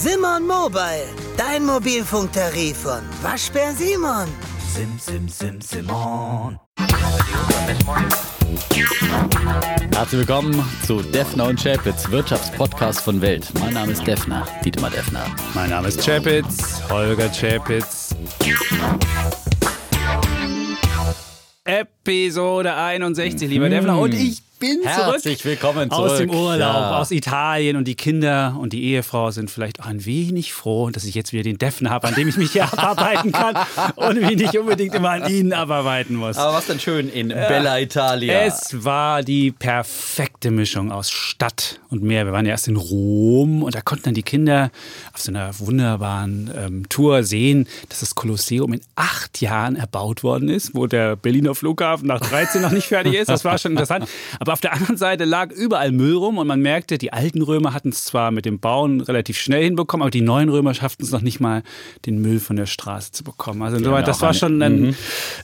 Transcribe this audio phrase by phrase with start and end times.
[0.00, 4.28] Simon Mobile, dein Mobilfunktarif von Waschbär Simon.
[4.72, 6.56] Sim, sim, sim, Simon.
[9.92, 13.50] Herzlich willkommen zu Defner und Chapitz, Wirtschaftspodcast von Welt.
[13.58, 15.26] Mein Name ist Defner, Dietmar Defner.
[15.54, 18.14] Mein Name ist Chapitz, Holger Chapitz.
[21.64, 23.98] Episode 61, lieber Defner.
[23.98, 25.12] Und ich bin zurück.
[25.12, 26.10] Herzlich willkommen zurück.
[26.12, 26.98] Aus dem Urlaub, Ja.
[26.98, 31.04] aus Italien und die Kinder und die Ehefrau sind vielleicht auch ein wenig froh, dass
[31.04, 33.56] ich jetzt wieder den Defner habe, an dem ich mich hier abarbeiten kann
[33.96, 36.36] und mich nicht unbedingt immer an ihnen abarbeiten muss.
[36.36, 38.40] Aber was denn schön in Bella Italia?
[38.42, 42.26] Es war die perfekte Mischung aus Stadt und Meer.
[42.26, 44.70] Wir waren ja erst in Rom und da konnten dann die Kinder
[45.14, 50.48] auf so einer wunderbaren ähm, Tour sehen, dass das Kolosseum in acht Jahren erbaut worden
[50.48, 53.28] ist, wo der Berliner Flughafen nach 13 noch nicht fertig ist.
[53.28, 54.08] Das war schon interessant.
[54.40, 57.74] Aber auf der anderen Seite lag überall Müll rum und man merkte, die alten Römer
[57.74, 61.10] hatten es zwar mit dem Bauen relativ schnell hinbekommen, aber die neuen Römer schafften es
[61.12, 61.62] noch nicht mal,
[62.06, 63.62] den Müll von der Straße zu bekommen.
[63.62, 64.96] Also haben ja das war eine- schon ein, ein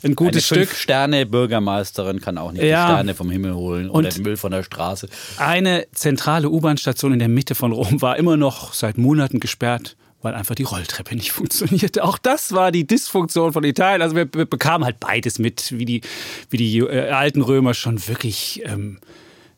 [0.03, 0.69] Eine gutes Stück.
[0.69, 2.87] Fünf-Sterne-Bürgermeisterin kann auch nicht Ja.
[2.87, 5.09] die Sterne vom Himmel holen oder Und- den Müll von der Straße.
[5.39, 10.35] Eine zentrale U-Bahn-Station in der Mitte von Rom war immer noch seit Monaten gesperrt, weil
[10.35, 12.03] einfach die Rolltreppe nicht funktionierte.
[12.03, 14.03] Auch das war die Dysfunktion von Italien.
[14.03, 16.01] Also wir, wir bekamen halt beides mit, wie die,
[16.51, 18.99] wie die äh, alten Römer schon wirklich ähm,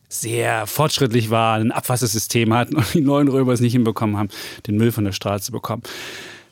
[0.09, 4.29] sehr fortschrittlich waren, ein Abwassersystem hatten und die neuen Römer es nicht hinbekommen haben,
[4.67, 5.83] den Müll von der Straße zu bekommen.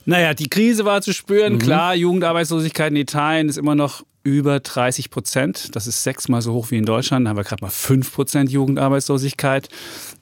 [0.06, 1.58] Naja, die Krise war zu spüren.
[1.58, 5.76] Klar, Jugendarbeitslosigkeit in Italien ist immer noch über 30 Prozent.
[5.76, 7.26] Das ist sechsmal so hoch wie in Deutschland.
[7.26, 9.68] Da haben wir gerade mal 5 Prozent Jugendarbeitslosigkeit.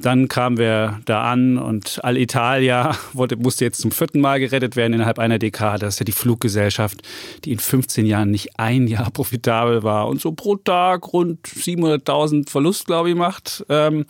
[0.00, 4.92] Dann kamen wir da an und Alitalia wurde, musste jetzt zum vierten Mal gerettet werden
[4.92, 5.86] innerhalb einer Dekade.
[5.86, 7.02] Das ist ja die Fluggesellschaft,
[7.44, 12.50] die in 15 Jahren nicht ein Jahr profitabel war und so pro Tag rund 700.000
[12.50, 13.64] Verlust, glaube ich, macht.
[13.68, 14.04] Ähm,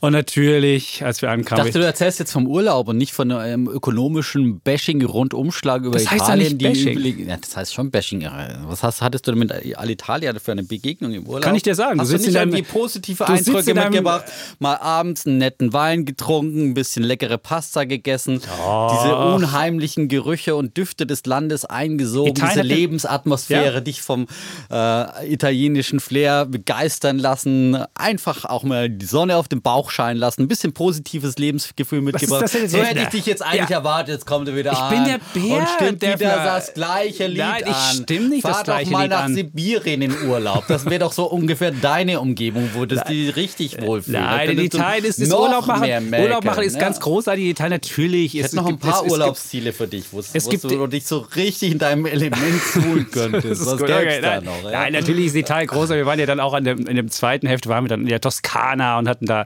[0.00, 3.30] und natürlich, als wir Ich ankamen, dachte, du erzählst jetzt vom Urlaub und nicht von
[3.32, 6.56] einem ökonomischen Bashing-Rundumschlag über Das heißt ja Italien.
[6.56, 7.28] nicht die Bashing.
[7.28, 8.24] Ja, das heißt schon Bashing.
[8.66, 11.42] Was hast, hattest du denn mit Alitalia für eine Begegnung im Urlaub?
[11.42, 14.24] Kann ich dir sagen, du Hast du sitzt nicht irgendwie positive du Eindrücke mitgebracht?
[14.58, 20.76] Mal abends einen netten Wein getrunken, ein bisschen leckere Pasta gegessen, diese unheimlichen Gerüche und
[20.76, 23.80] Düfte des Landes eingesogen, Italien diese Lebensatmosphäre, Ja.
[23.80, 24.26] dich vom
[24.70, 30.42] äh, italienischen Flair begeistern lassen, einfach auch mal die Sonne auf den Bauch scheinen lassen,
[30.42, 32.42] ein bisschen positives Lebensgefühl mitgebracht.
[32.42, 32.72] das denn jetzt?
[32.72, 33.76] so hätte ich dich jetzt eigentlich Ja.
[33.78, 34.90] erwartet, jetzt kommt er wieder Ich an.
[34.90, 38.02] bin der Bär, Und stimmt der wieder das gleiche Lied Nein, ich an.
[38.02, 39.34] stimm nicht Fahr das gleiche doch mal Lied nach an.
[39.34, 40.64] Sibirien in Urlaub.
[40.68, 44.20] Das wäre doch so ungefähr deine Umgebung, wo das die richtig wohlfühlen.
[44.22, 46.12] Da Nein, in Italien ist das noch Urlaub machen.
[46.12, 46.80] Urlaub machen ist ja.
[46.80, 47.44] ganz großartig.
[47.44, 48.34] in Italien natürlich.
[48.34, 51.06] Ich Es hätte noch ein paar Urlaubsziele für dich, wo, es wo gibt- du dich
[51.06, 53.44] so richtig in deinem Element suhlen könntest.
[53.46, 54.20] Das ist Was okay.
[54.20, 54.70] da Nein, noch?
[54.70, 55.90] nein, natürlich ist Italien groß.
[55.90, 58.08] Wir waren ja dann auch an dem, in dem zweiten Heft, waren wir dann in
[58.08, 59.44] der Toskana und hatten da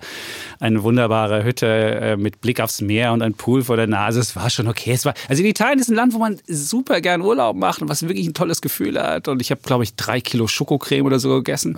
[0.60, 4.20] eine wunderbare Hütte äh, mit Blick aufs Meer und ein Pool vor der Nase.
[4.20, 4.92] Es war schon okay.
[4.92, 7.88] Es war, also in Italien ist ein Land, wo man super gern Urlaub macht und
[7.88, 9.28] was wirklich ein tolles Gefühl hat.
[9.28, 11.76] Und ich habe, glaube ich, drei Kilo Schokocreme oder so gegessen.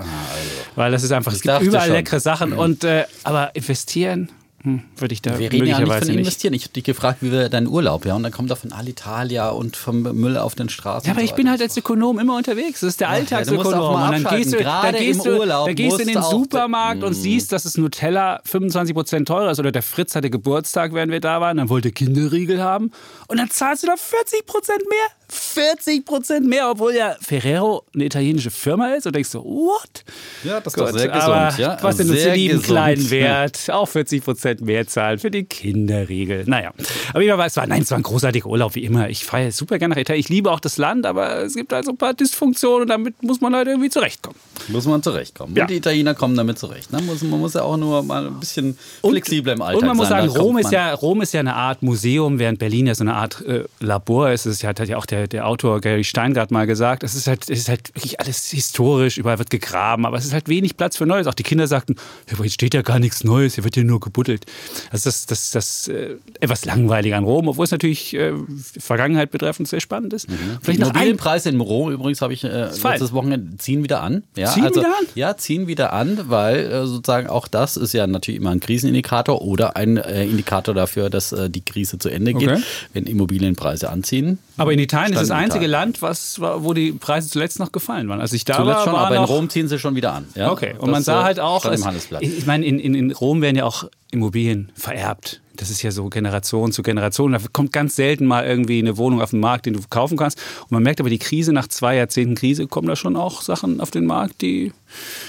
[0.75, 1.97] Weil das ist einfach, es gibt überall schon.
[1.97, 2.53] leckere Sachen.
[2.53, 4.31] Und, äh, aber investieren
[4.64, 6.16] hm, würde ich da Wir reden ja nicht von nicht.
[6.16, 6.54] investieren.
[6.54, 8.06] Ich habe dich gefragt, wie wäre dein Urlaub?
[8.06, 11.06] Ja, und dann kommt da von Alitalia und vom Müll auf den Straßen.
[11.06, 12.80] Ja, aber ich so bin halt als Ökonom immer unterwegs.
[12.80, 13.94] Das ist der ja, Alltagsökonom.
[13.94, 17.04] und dann gehst du, Gerade gehst im du, Urlaub dann gehst du in den Supermarkt
[17.04, 19.58] und siehst, dass das Nutella 25 Prozent teurer ist.
[19.58, 21.58] Oder der Fritz hatte Geburtstag, während wir da waren.
[21.58, 22.91] Dann wollte er Kinderriegel haben.
[23.28, 25.24] Und dann zahlst du da 40 Prozent mehr.
[25.34, 29.06] 40 Prozent mehr, obwohl ja Ferrero eine italienische Firma ist.
[29.06, 30.05] Und denkst du, what?
[30.45, 31.25] Ja, das ist Gut, doch sehr gesund.
[31.25, 31.77] aber ja?
[31.77, 32.67] kostet uns Sehr lieben gesund.
[32.67, 33.71] kleinen Wert.
[33.71, 36.44] Auch 40 Prozent mehr zahlen für die Kinderriegel.
[36.47, 36.73] Naja,
[37.12, 39.09] aber ich es war, nein, es war ein großartiger Urlaub, wie immer.
[39.11, 40.21] Ich fahre super gerne nach Italien.
[40.21, 43.23] Ich liebe auch das Land, aber es gibt halt so ein paar Dysfunktionen und damit
[43.23, 44.39] muss man halt irgendwie zurechtkommen.
[44.69, 45.55] Muss man zurechtkommen.
[45.56, 45.65] Ja.
[45.65, 46.93] Und die Italiener kommen damit zurecht.
[46.93, 47.03] Ne?
[47.03, 50.09] Muss, man muss ja auch nur mal ein bisschen flexibler im Alltag Und man muss
[50.09, 50.23] sein.
[50.28, 53.05] sagen, Da Rom ist, ja, Rom ist ja eine Art Museum, während Berlin ja so
[53.05, 54.47] eine Art äh, Labor ist.
[54.47, 57.03] Das hat ja auch der, der Autor Gary Steingart mal gesagt.
[57.03, 60.33] Es ist, halt, es ist halt wirklich alles historisch, überall wird gegraben, aber es ist
[60.33, 61.27] halt wenig Platz für Neues.
[61.27, 61.97] Auch die Kinder sagten,
[62.31, 64.45] ja, jetzt steht ja gar nichts Neues, hier wird hier nur gebuddelt.
[64.91, 68.32] Also das, das, das äh, etwas langweilig an Rom, obwohl es natürlich äh,
[68.79, 70.29] Vergangenheit betreffend sehr spannend ist.
[70.29, 74.25] Die Vielleicht ein, Immobilienpreise in Rom übrigens habe ich äh, letztes Wochenende ziehen wieder an.
[74.37, 75.06] Ja, Ziehen also, wieder an?
[75.15, 79.43] Ja, ziehen wieder an, weil äh, sozusagen auch das ist ja natürlich immer ein Krisenindikator
[79.43, 82.62] oder ein äh, Indikator dafür, dass äh, die Krise zu Ende geht, Okay.
[82.93, 84.38] wenn Immobilienpreise anziehen.
[84.56, 85.67] aber in Italien ist das Stand in einzige.
[85.67, 88.21] Land, was, wo die Preise zuletzt noch gefallen waren.
[88.21, 90.27] Als ich da Zuletzt war, schon, war aber in Rom ziehen sie schon wieder an.
[90.35, 90.51] Ja?
[90.51, 91.85] Okay, und Das, man sah äh, halt auch, es,
[92.21, 95.41] ich meine, in, in, in Rom werden ja auch Immobilien vererbt.
[95.56, 97.33] Das ist ja so Generation zu Generation.
[97.33, 100.39] Da kommt ganz selten mal irgendwie eine Wohnung auf den Markt, den du kaufen kannst.
[100.62, 103.81] Und man merkt aber die Krise, nach zwei Jahrzehnten Krise, kommen da schon auch Sachen
[103.81, 104.73] auf den Markt, die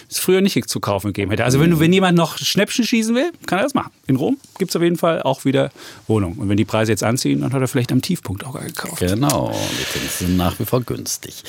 [0.10, 1.44] es früher nicht zu kaufen gegeben hätte.
[1.44, 3.92] Also wenn, du, wenn jemand noch Schnäppchen schießen will, kann er das machen.
[4.07, 5.72] In Rom gibt es auf jeden Fall auch wieder
[6.07, 6.38] Wohnungen.
[6.38, 9.00] Und wenn die Preise jetzt anziehen, dann hat er vielleicht am Tiefpunkt auch gekauft.
[9.00, 11.44] Genau, die Zinsen sind nach wie vor günstig.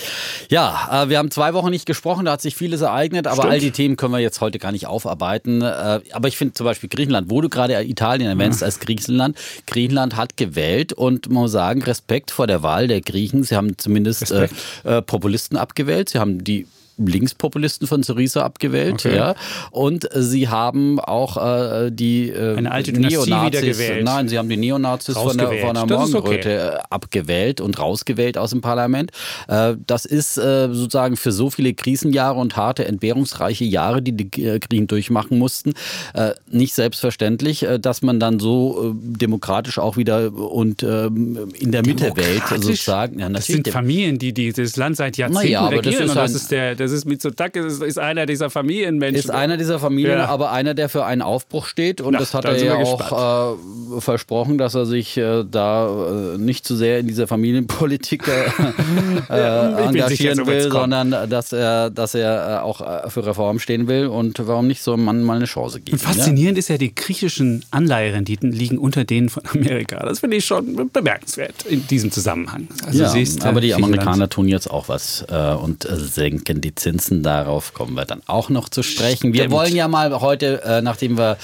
[0.49, 3.53] Ja, äh, wir haben zwei Wochen nicht gesprochen, da hat sich vieles ereignet, aber Stimmt.
[3.53, 5.63] all die Themen können wir jetzt heute gar nicht aufarbeiten.
[5.63, 10.17] Äh, Aber ich finde zum Beispiel Griechenland, wo du gerade Italien erwähnst als Griechenland, Griechenland
[10.17, 13.43] hat gewählt und man muss sagen, Respekt vor der Wahl der Griechen.
[13.43, 14.49] Sie haben zumindest äh,
[14.85, 16.67] äh, Populisten abgewählt, sie haben die
[16.99, 19.17] Linkspopulisten von Syriza abgewählt, Okay.
[19.17, 19.35] ja.
[19.71, 24.57] Und sie haben auch äh, die äh, Eine alte Dynastie Neonazis, nein, sie haben die
[24.57, 25.87] Neonazis von der, von der.
[25.87, 26.29] Das ist okay.
[26.29, 29.11] Morgenröte äh, abgewählt und rausgewählt aus dem Parlament.
[29.49, 34.43] Äh, Das ist äh, sozusagen für so viele Krisenjahre und harte, entbehrungsreiche Jahre, die die
[34.45, 35.75] äh, Griechen durchmachen mussten,
[36.15, 41.73] äh, nicht selbstverständlich, äh, dass man dann so äh, demokratisch auch wieder und ähm, in
[41.73, 43.19] der Mitte wählt, sozusagen.
[43.19, 46.05] Ja, Das sind Familien, die, die das Land seit Jahrzehnten Naja, aber das regieren.
[46.05, 49.17] ist und das ist der, das ist Mitsotakis, ist, ist einer dieser Familienmenschen.
[49.19, 50.27] ist einer dieser Familien, Ja.
[50.27, 52.01] aber einer, der für einen Aufbruch steht.
[52.01, 53.57] Und Na, das hat er ja auch
[53.97, 58.31] äh, versprochen, dass er sich äh, da äh, nicht zu sehr in dieser Familienpolitik äh,
[59.29, 63.11] äh, bin sicher, engagieren so wird's will, sondern dass er, dass er äh, auch äh,
[63.11, 64.07] für Reform stehen will.
[64.07, 65.97] Und warum nicht so einem Mann mal eine Chance geben?
[65.97, 70.05] Und faszinierend ist ja, die griechischen Anleiherenditen liegen unter denen von Amerika.
[70.05, 72.69] Das finde ich schon bemerkenswert in diesem Zusammenhang.
[72.87, 76.61] Also Ja, siehst, äh, aber die Amerikaner tun jetzt auch was äh, und äh, senken
[76.61, 77.23] die Zinsen.
[77.23, 79.33] Darauf kommen wir dann auch noch zu sprechen.
[79.33, 79.55] Wir Stimmt.
[79.55, 81.37] wollen ja mal heute, äh, nachdem wir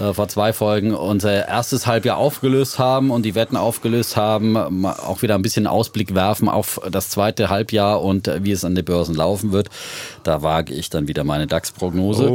[0.00, 5.22] äh, vor zwei Folgen unser erstes Halbjahr aufgelöst haben und die Wetten aufgelöst haben, auch
[5.22, 8.84] wieder ein bisschen Ausblick werfen auf das zweite Halbjahr und äh, wie es an den
[8.84, 9.68] Börsen laufen wird.
[10.22, 12.30] Da wage ich dann wieder meine DAX-Prognose.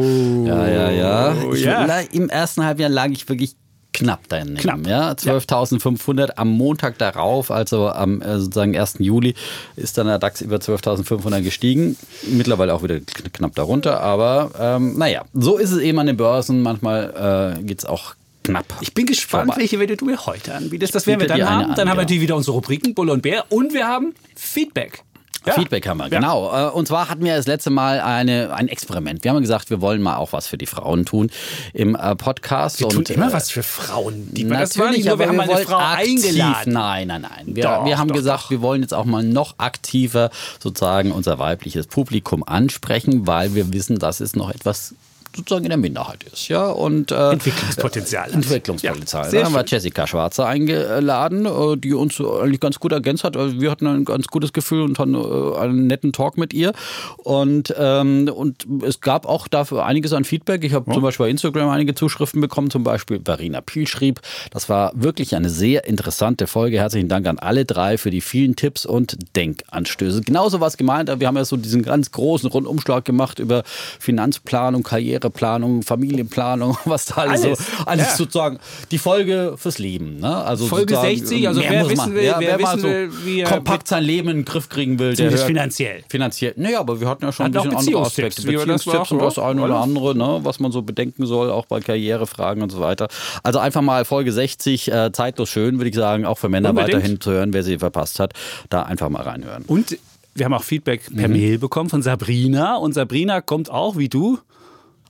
[0.46, 1.36] ja, ja, ja.
[1.54, 1.86] Ich, ja.
[1.86, 3.56] la- Im ersten Halbjahr lag ich wirklich
[3.94, 4.58] knapp daneben.
[4.58, 4.88] Knapp.
[4.88, 8.96] Ja, 12.500 am Montag darauf, also am äh, sozusagen 1.
[9.00, 9.36] Juli,
[9.76, 11.98] ist dann der DAX über 12.500 gestiegen.
[12.28, 16.18] Mittlerweile auch wieder kn- knapp darunter, aber ähm, naja, so ist es eben an den
[16.18, 16.62] Börsen.
[16.62, 18.66] Manchmal äh, geht es auch knapp.
[18.82, 19.62] Ich bin gespannt, vorbei.
[19.62, 20.96] welche Wette du mir heute anbietest.
[20.96, 21.72] Das werden wir dann haben.
[21.72, 22.06] an, Dann haben wir ja.
[22.06, 25.04] natürlich wieder unsere Rubriken Bulle und Bär und wir haben Feedback.
[25.46, 25.54] Ja.
[25.54, 26.20] Feedback haben wir, Ja.
[26.20, 26.68] genau.
[26.70, 29.24] Äh, Und zwar hatten wir das letzte Mal eine, ein Experiment.
[29.24, 31.32] Wir haben gesagt, wir wollen mal auch was für die Frauen tun
[31.74, 32.80] im äh, Podcast.
[32.80, 34.30] Wir tun und, immer äh, was für Frauen.
[34.34, 36.74] Die, Natürlich, das war nicht nur, aber wir haben mal eine Frau aktiv, eingeladen.
[36.74, 37.56] Nein, nein, nein.
[37.56, 38.52] Wir, Doch, wir haben doch, gesagt, doch.
[38.52, 40.30] wir wollen jetzt auch mal noch aktiver
[40.60, 44.94] sozusagen unser weibliches Publikum ansprechen, weil wir wissen, dass es noch etwas
[45.36, 46.48] sozusagen in der Minderheit ist.
[46.48, 48.32] Ja, und, äh, Entwicklungspotenzial.
[48.32, 49.26] Entwicklungspotenzial.
[49.26, 49.66] Ja, da haben wir.
[49.66, 53.38] Jessica Schwarzer eingeladen, äh, die uns eigentlich ganz gut ergänzt hat.
[53.38, 56.74] Also wir hatten ein ganz gutes Gefühl und hatten äh, einen netten Talk mit ihr.
[57.18, 60.64] Und, ähm, und es gab auch dafür einiges an Feedback.
[60.64, 62.70] Ich habe zum Beispiel bei Instagram einige Zuschriften bekommen.
[62.70, 66.78] Zum Beispiel Verena Piel schrieb, das war wirklich eine sehr interessante Folge.
[66.78, 70.22] Herzlichen Dank an alle drei für die vielen Tipps und Denkanstöße.
[70.22, 71.10] Genauso was gemeint.
[71.20, 73.64] Wir haben ja so diesen ganz großen Rundumschlag gemacht über
[74.00, 74.84] Finanzplanung,
[75.22, 77.60] Karriereplanung, Familienplanung, was da alles, Alles.
[77.60, 78.16] so, alles Ja.
[78.16, 78.60] sozusagen
[78.92, 80.18] die Folge fürs Leben.
[80.20, 80.36] Ne?
[80.36, 83.12] Also Folge sozusagen, 60, also mehr wer wissen man- will- ja, wer mal wissen will,
[83.26, 86.04] wie er kompakt sein Leben in den Griff kriegen will, der hört, finanziell.
[86.10, 86.54] Finanziell.
[86.58, 88.42] Naja, aber wir hatten ja schon Hat ein bisschen andere Aspekte.
[88.42, 92.64] Beziehungstipps und das eine oder andere, ne, was man so bedenken soll, auch bei Karrierefragen
[92.64, 93.08] und so weiter.
[93.44, 96.96] Also einfach mal Folge 60, äh, zeitlos schön, würde ich sagen, auch für Männer Unbedingt.
[96.98, 98.34] weiterhin zu hören, wer sie verpasst hat,
[98.70, 99.64] da einfach mal reinhören.
[99.68, 99.98] Und
[100.34, 101.34] wir haben auch Feedback per Mhm.
[101.34, 102.78] Mail bekommen von Sabrina.
[102.78, 104.40] Und Sabrina kommt auch, wie du,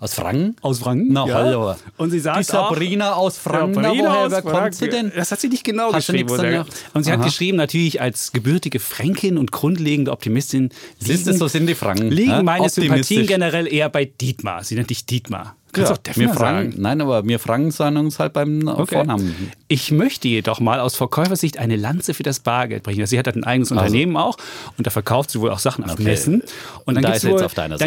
[0.02, 0.56] Aus Franken?
[0.62, 1.14] aus Franken.
[1.14, 1.76] Na, hallo.
[1.98, 5.12] Und sie sagt Die Sabrina aus Franken, na, Sabrina woher, aus wer kommt sie denn?
[5.16, 6.32] Das hat sie nicht genau Hast geschrieben.
[6.32, 6.66] oder?
[6.96, 7.26] Und sie hat Aha.
[7.28, 12.10] geschrieben, natürlich als gebürtige Fränkin und grundlegende Optimistin Siehst du, so sind die Franken.
[12.10, 12.68] liegen meine.
[12.68, 14.64] Sympathien generell eher bei Dietmar.
[14.64, 15.56] Sie nennt dich Dietmar.
[15.72, 16.82] Kannst Ja, auch Defner wir Franken, sagen.
[16.82, 18.96] nein, aber wir Franken sagen uns halt beim Okay.
[18.96, 19.52] Vornamen.
[19.68, 23.00] Ich möchte jedoch mal aus Verkäufersicht eine Lanze für das Bargeld brechen.
[23.02, 24.38] Also sie hat halt ein eigenes Unternehmen auch
[24.78, 26.04] und da verkauft sie wohl auch Sachen auf Okay.
[26.04, 26.44] Messen.
[26.86, 27.30] Und dann Da sie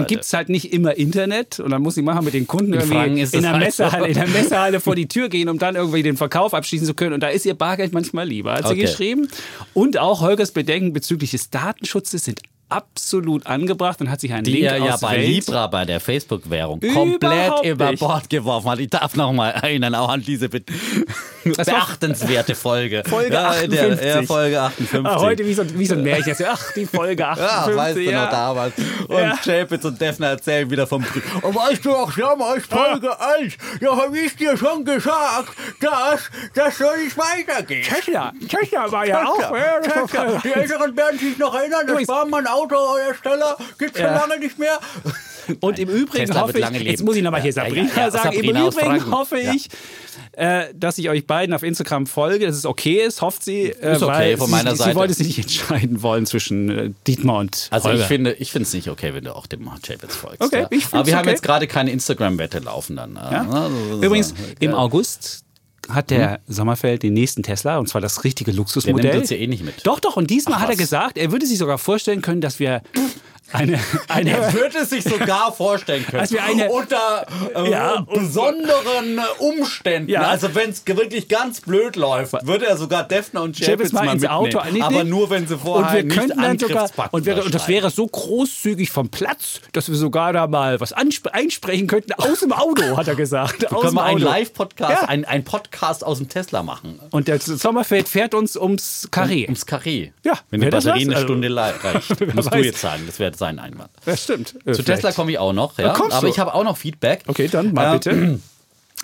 [0.07, 3.19] gibt es halt nicht immer Internet und dann muss sie machen mit den Kunden Franken
[3.19, 3.65] irgendwie ist in der, halt.
[3.65, 6.95] Messehalle, in der Messehalle vor die Tür gehen, um dann irgendwie den Verkauf abschließen zu
[6.95, 7.13] können.
[7.13, 8.83] Und da ist ihr Bargeld manchmal lieber, hat sie Okay.
[8.83, 9.29] geschrieben.
[9.75, 14.01] Und auch Holgers Bedenken bezüglich des Datenschutzes sind absolut angebracht.
[14.01, 16.81] Dann hat sich ein Die Link er ja aus bei Welt Libra, bei der Facebook-Währung,
[16.81, 17.93] komplett über.
[17.95, 18.79] Bord geworfen hat.
[18.79, 20.63] Ich darf noch mal erinnern, auch an diese be
[21.45, 23.03] war- beachtenswerte Folge.
[23.07, 24.07] Folge ja, in Der, 58.
[24.15, 25.07] ja, Folge 58.
[25.07, 26.35] Ah, heute wie so, wie so ein Märchen.
[26.47, 27.71] Ach, die Folge 58.
[27.71, 28.25] ja, weißt du ja.
[28.25, 28.73] noch damals.
[29.09, 29.37] Und Ja.
[29.45, 31.23] Chapitz und Defner erzählen wieder vom Krieg.
[31.43, 36.79] Oh, weißt du auch damals, Folge 1, ja, hab ich dir schon gesagt, dass das
[36.79, 37.83] soll nicht weitergehen.
[37.85, 39.39] Tesla, Tesla war ja auch.
[39.41, 44.07] Ja, das war- Die Älteren werden sich noch erinnern, das war mein Autohersteller, gibt's schon
[44.07, 44.27] Ja.
[44.27, 44.79] lange nicht mehr.
[45.61, 48.11] Und im Übrigen Tesla hoffe ich, jetzt muss ich nochmal hier ja, Sabrina ja, ja,
[48.11, 49.53] sagen, Sabrina im aus Übrigen hoffe Ja.
[49.53, 49.69] ich,
[50.33, 53.93] äh, dass ich euch beiden auf Instagram folge, dass es okay ist, hofft sie, äh,
[53.97, 54.95] Ist okay weil von sie, meiner sie Seite.
[54.97, 58.01] wollte sich nicht entscheiden wollen zwischen äh, Dietmar und Also Holger.
[58.01, 60.41] ich finde, ich finde es nicht okay, wenn du auch dem Chapitz folgst.
[60.41, 60.67] Okay, ja.
[60.71, 61.31] ich Aber wir haben okay.
[61.31, 63.15] jetzt gerade keine Instagram-Wette laufen dann.
[63.15, 63.47] Ja?
[63.51, 65.44] Also, Übrigens, im August
[65.89, 69.03] hat der Sommerfeld den nächsten Tesla und zwar das richtige Luxusmodell.
[69.03, 69.87] Der nimmt uns ja eh nicht mit.
[69.87, 70.17] Doch, doch.
[70.17, 72.83] Und diesmal Ach, hat er gesagt, er würde sich sogar vorstellen können, dass wir
[73.53, 76.21] eine, eine würde es sich sogar vorstellen können.
[76.21, 80.11] Als wir eine- unter äh, Ja, und- besonderen Umständen.
[80.11, 80.23] Ja.
[80.23, 84.13] Also wenn es wirklich ganz blöd läuft, würde er sogar Defner und Chapitz mal mal
[84.15, 84.57] ins mitnehmen.
[84.57, 84.61] Auto.
[84.73, 85.11] Nee, Aber nee.
[85.11, 88.07] nur wenn sie und vorher wir nicht dann sogar und, wäre, und das wäre so
[88.07, 93.09] großzügig vom Platz, dass wir sogar da mal was einsprechen könnten aus dem Auto, hat
[93.09, 93.67] er gesagt.
[93.73, 94.19] aus Können dem wir einen.
[94.21, 95.09] Live-Podcast, Ja.
[95.09, 96.99] ein, ein Podcast aus dem Tesla machen?
[97.11, 99.45] Und der Sommerfeld fährt uns ums Karree.
[99.45, 100.11] Ums Karree.
[100.25, 101.07] Ja, Wenn die das Batterie was?
[101.09, 102.35] eine Also- Stunde lei- reicht.
[102.35, 102.65] Musst du weiß.
[102.65, 103.91] jetzt sagen, das wäre sein Einwand.
[104.07, 104.55] Das stimmt.
[104.73, 105.95] Zu Tesla komme ich auch noch, ja.
[106.11, 107.25] Aber ich habe auch noch Feedback.
[107.27, 108.41] Okay, dann mal Äh, bitte.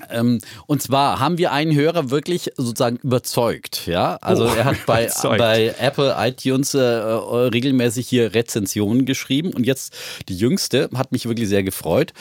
[0.08, 4.16] Ähm, und zwar haben wir einen Hörer wirklich sozusagen überzeugt, ja.
[4.22, 5.38] Also Oh, er hat bei, überzeugt.
[5.38, 7.12] bei Apple iTunes äh, äh,
[7.48, 9.92] regelmäßig hier Rezensionen geschrieben und jetzt
[10.28, 12.12] die jüngste hat mich wirklich sehr gefreut.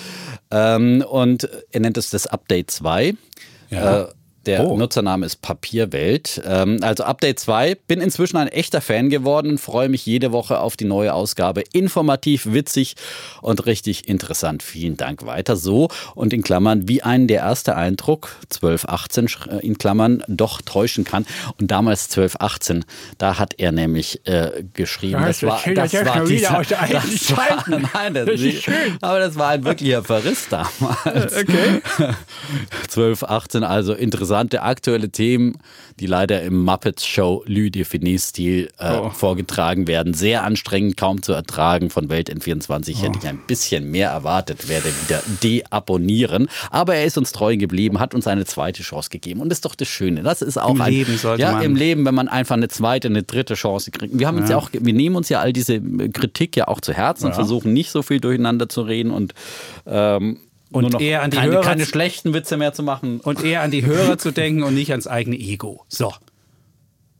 [0.51, 3.13] Ähm, und er nennt es das Update 2.
[3.69, 4.01] Ja.
[4.01, 4.07] Äh,
[4.45, 4.77] der Oh.
[4.77, 6.41] Nutzername ist Papierwelt.
[6.45, 7.75] Ähm, also Update 2.
[7.87, 11.63] Bin inzwischen ein echter Fan geworden, freue mich jede Woche auf die neue Ausgabe.
[11.73, 12.95] Informativ, witzig
[13.41, 14.63] und richtig interessant.
[14.63, 15.89] Vielen Dank weiter so.
[16.15, 21.03] Und in Klammern, wie einen der erste Eindruck, 1218 sch- äh, in Klammern, doch täuschen
[21.03, 21.25] kann.
[21.59, 22.85] Und damals 1218,
[23.17, 28.13] da hat er nämlich äh, geschrieben, Ja, das das war, das war dieser, das nein,
[28.13, 28.97] das, Das ist nicht, schön.
[29.01, 31.35] aber das war ein wirklicher Verriss damals.
[31.37, 31.81] Okay.
[32.87, 33.93] 12, 18, also
[34.29, 35.57] interessante aktuelle Themen,
[35.99, 39.09] die leider im Muppets Show Lü de Finis-Stil äh, Oh.
[39.09, 40.13] vorgetragen werden.
[40.13, 41.89] Sehr anstrengend, kaum zu ertragen.
[41.89, 43.01] Von Welt N24 Oh.
[43.03, 46.47] hätte ich ein bisschen mehr erwartet, werde wieder deabonnieren.
[46.71, 49.39] Aber er ist uns treu geblieben, hat uns eine zweite Chance gegeben.
[49.41, 50.21] Und das ist doch das Schöne.
[50.23, 52.67] Das ist auch Im ein, Leben sollte ja, man- im Leben, wenn man einfach eine
[52.67, 54.17] zweite, eine dritte Chance kriegt.
[54.17, 55.81] Wir haben uns ja auch, wir nehmen uns ja all diese
[56.11, 59.33] Kritik ja auch zu Herzen und versuchen nicht so viel durcheinander zu reden und
[59.85, 60.37] ähm,
[60.71, 63.19] Und eher an die keine, Hörer keine zu- schlechten Witze mehr zu machen.
[63.21, 65.83] Und eher an die Hörer zu denken und nicht ans eigene Ego.
[65.87, 66.13] So.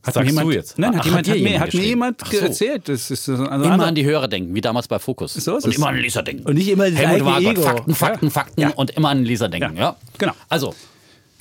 [0.04, 0.80] Hat Sagst jemand, du jetzt?
[0.80, 2.38] Nein, hat, Ach, jemand, hat mir, hat mir jemand so.
[2.38, 2.88] erzählt.
[2.88, 5.34] Das ist also Immer andere- an die Hörer denken, wie damals bei Fokus.
[5.34, 6.44] So und immer an den Leser denken.
[6.48, 7.62] Und nicht immer das Helmut Margot, Ego.
[7.64, 8.32] Fakten, Fakten, Ja.
[8.32, 8.70] Fakten Ja.
[8.76, 9.76] und immer an den Leser denken.
[9.76, 9.96] Ja, Ja.
[10.18, 10.34] Genau.
[10.48, 10.74] Also,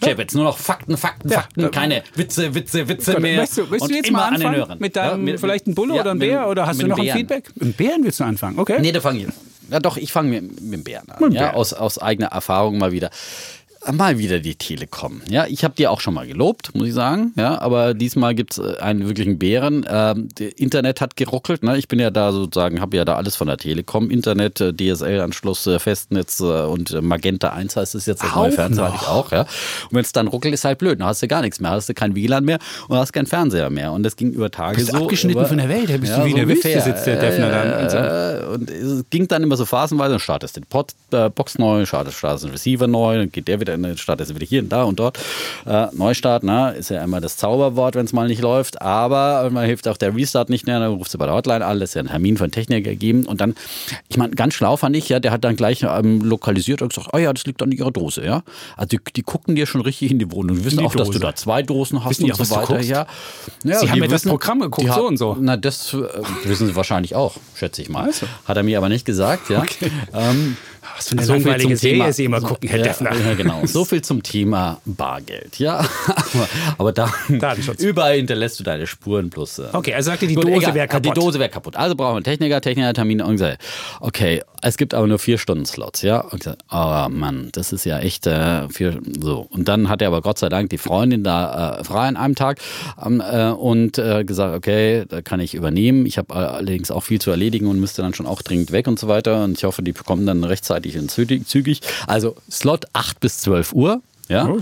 [0.03, 1.41] Chapitz, nur noch Fakten, Fakten, Ja.
[1.43, 3.37] Fakten, keine Witze, Witze, Witze Gott, mehr.
[3.37, 4.79] Möchtest du, und du jetzt immer mal an den anfangen Hörern.
[4.81, 6.49] mit deinem, Ja, mit- vielleicht ein Bulle ja, oder ein Bär?
[6.49, 7.11] Oder hast du noch ein.
[7.11, 7.51] Feedback?
[7.55, 8.79] Mit dem Bären willst du anfangen, okay?
[8.81, 9.27] Nee, da fange ich.
[9.69, 11.17] Ja, doch, ich fange mit, mit dem Bären an.
[11.21, 11.55] Mit ja, Bären.
[11.57, 13.11] aus, aus eigener Erfahrung mal wieder.
[13.91, 15.23] Mal wieder die Telekom.
[15.31, 17.33] Ja, ich habe die auch schon mal gelobt, muss ich sagen.
[17.37, 19.87] Ja, aber diesmal gibt es einen wirklichen Bären.
[19.89, 21.63] Ähm, Internet hat geruckelt.
[21.63, 21.79] Ne?
[21.79, 24.11] Ich bin ja da sozusagen, habe ja da alles von der Telekom.
[24.11, 28.23] Internet, äh, DSL-Anschluss, äh, Festnetz äh, und äh, Magenta 1 heißt es jetzt.
[28.23, 29.33] Das neue Auch Fernseher habe ich auch.
[29.33, 29.43] Ja.
[29.43, 29.49] Und
[29.93, 31.01] wenn es dann ruckelt, ist halt blöd.
[31.01, 31.71] Dann hast du gar nichts mehr.
[31.71, 32.59] Hast du kein WLAN mehr
[32.89, 33.93] und hast keinen Fernseher mehr.
[33.93, 35.05] Und das ging über Tage Bist du so.
[35.05, 37.07] abgeschnitten über, von der Welt, da bist du ja, wie in so der Wüste, sitzt
[37.07, 38.43] der Defner dann.
[38.43, 41.59] Äh, und es ging dann immer so phasenweise, dann startest du die Pod, äh, Box
[41.59, 44.47] neu, startest, startest den Receiver neu, dann geht der wieder in den startest du wieder
[44.47, 45.19] hier und da und dort.
[45.67, 49.67] Äh, Neustart, na, ist ja immer das Zauberwort, wenn es mal nicht läuft, aber man
[49.67, 52.01] hilft auch der Restart nicht mehr, dann rufst du bei der Hotline an, lässt ja
[52.01, 53.55] einen Termin von Techniker geben und dann,
[54.09, 57.11] ich meine, ganz schlau fand ich, ja, der hat dann gleich ähm, lokalisiert und gesagt,
[57.13, 58.43] oh ja, das liegt an ihrer Dose, ja.
[58.77, 61.09] Also die, die gucken dir schon richtig in die Wohnung, die wissen die auch, dass
[61.09, 61.25] du Dose.
[61.25, 63.07] da zwei Dosen hast Wissen und auch, so weiter, ja.
[63.65, 63.79] ja.
[63.79, 65.37] Sie die haben ja das Programm geguckt, so und so.
[65.41, 65.99] Na, das äh,
[66.45, 68.05] wissen sie wahrscheinlich auch, schätze ich mal.
[68.05, 68.27] Also.
[68.45, 69.65] Hat er mir aber nicht gesagt, ja.
[70.15, 70.57] Ähm,
[70.97, 73.11] Was für eine so viel langweilige zum Serie Thema- Sie immer gucken, Herr ja, Defner.
[73.15, 73.67] Ja, genau.
[73.67, 75.79] So viel zum Thema Bargeld, ja.
[76.07, 77.13] aber, aber da
[77.79, 79.59] überall hinterlässt du deine Spuren plus.
[79.59, 81.07] Äh, Okay, er sagte, die Gut, Dose wäre kaputt.
[81.07, 81.77] Die Dose wäre kaputt.
[81.77, 83.39] Also brauchen wir einen Techniker, Technikertermin und
[84.01, 86.21] okay, es gibt aber nur vier Stunden Slots, ja.
[86.21, 89.47] Und gesagt, oh Mann, das ist ja echt äh, vier, so.
[89.51, 92.35] Und dann hat er aber Gott sei Dank die Freundin da äh, frei an einem
[92.35, 92.59] Tag
[93.05, 96.07] ähm, äh, und äh, gesagt, okay, da kann ich übernehmen.
[96.07, 98.99] Ich habe allerdings auch viel zu erledigen und müsste dann schon auch dringend weg und
[98.99, 99.45] so weiter.
[99.45, 101.81] Und ich hoffe, die kommen dann rechtzeitig und zügig.
[102.07, 104.57] Also Slot 8 bis 12 Uhr, ja.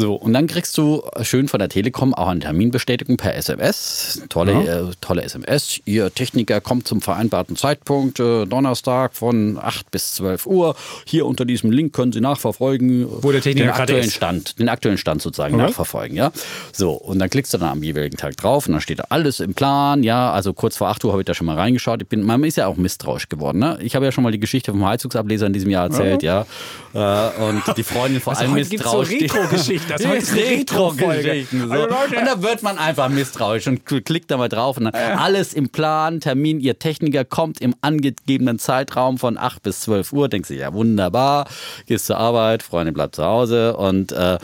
[0.00, 4.22] So, und dann kriegst du schön von der Telekom auch eine Terminbestätigung per SMS.
[4.30, 4.52] Tolle,
[4.90, 5.78] äh, tolle SMS.
[5.84, 10.74] Ihr Techniker kommt zum vereinbarten Zeitpunkt, äh, Donnerstag von 8 bis 12 Uhr.
[11.04, 14.14] Hier unter diesem Link können Sie nachverfolgen, Wo der Techniker den aktuellen ist.
[14.14, 15.64] Stand, den aktuellen Stand sozusagen Okay.
[15.64, 16.32] nachverfolgen, ja.
[16.72, 19.38] So, und dann klickst du dann am jeweiligen Tag drauf und dann steht da alles
[19.38, 20.32] im Plan, ja.
[20.32, 22.00] Also kurz vor 8 Uhr habe ich da schon mal reingeschaut.
[22.00, 23.78] Ich bin, man ist ja auch misstrauisch geworden, ne?
[23.82, 26.46] Ich habe ja schon mal die Geschichte vom Heizungsableser in diesem Jahr erzählt, ja.
[26.94, 29.89] Äh, und die Freundin vor allem heute gibt's so misstrauisch.
[29.90, 30.36] Das ist.
[30.36, 31.66] Retro-Geschichten.
[31.66, 31.72] So.
[31.72, 34.76] Also Leute- und da wird man einfach misstrauisch und klickt da mal drauf.
[34.76, 39.80] Und dann alles im Plan, Termin, ihr Techniker kommt im angegebenen Zeitraum von 8 bis
[39.80, 40.28] 12 Uhr.
[40.28, 41.46] Denkst du, ja wunderbar,
[41.86, 43.76] gehst zur Arbeit, Freundin bleibt zu Hause.
[43.76, 44.38] Und äh,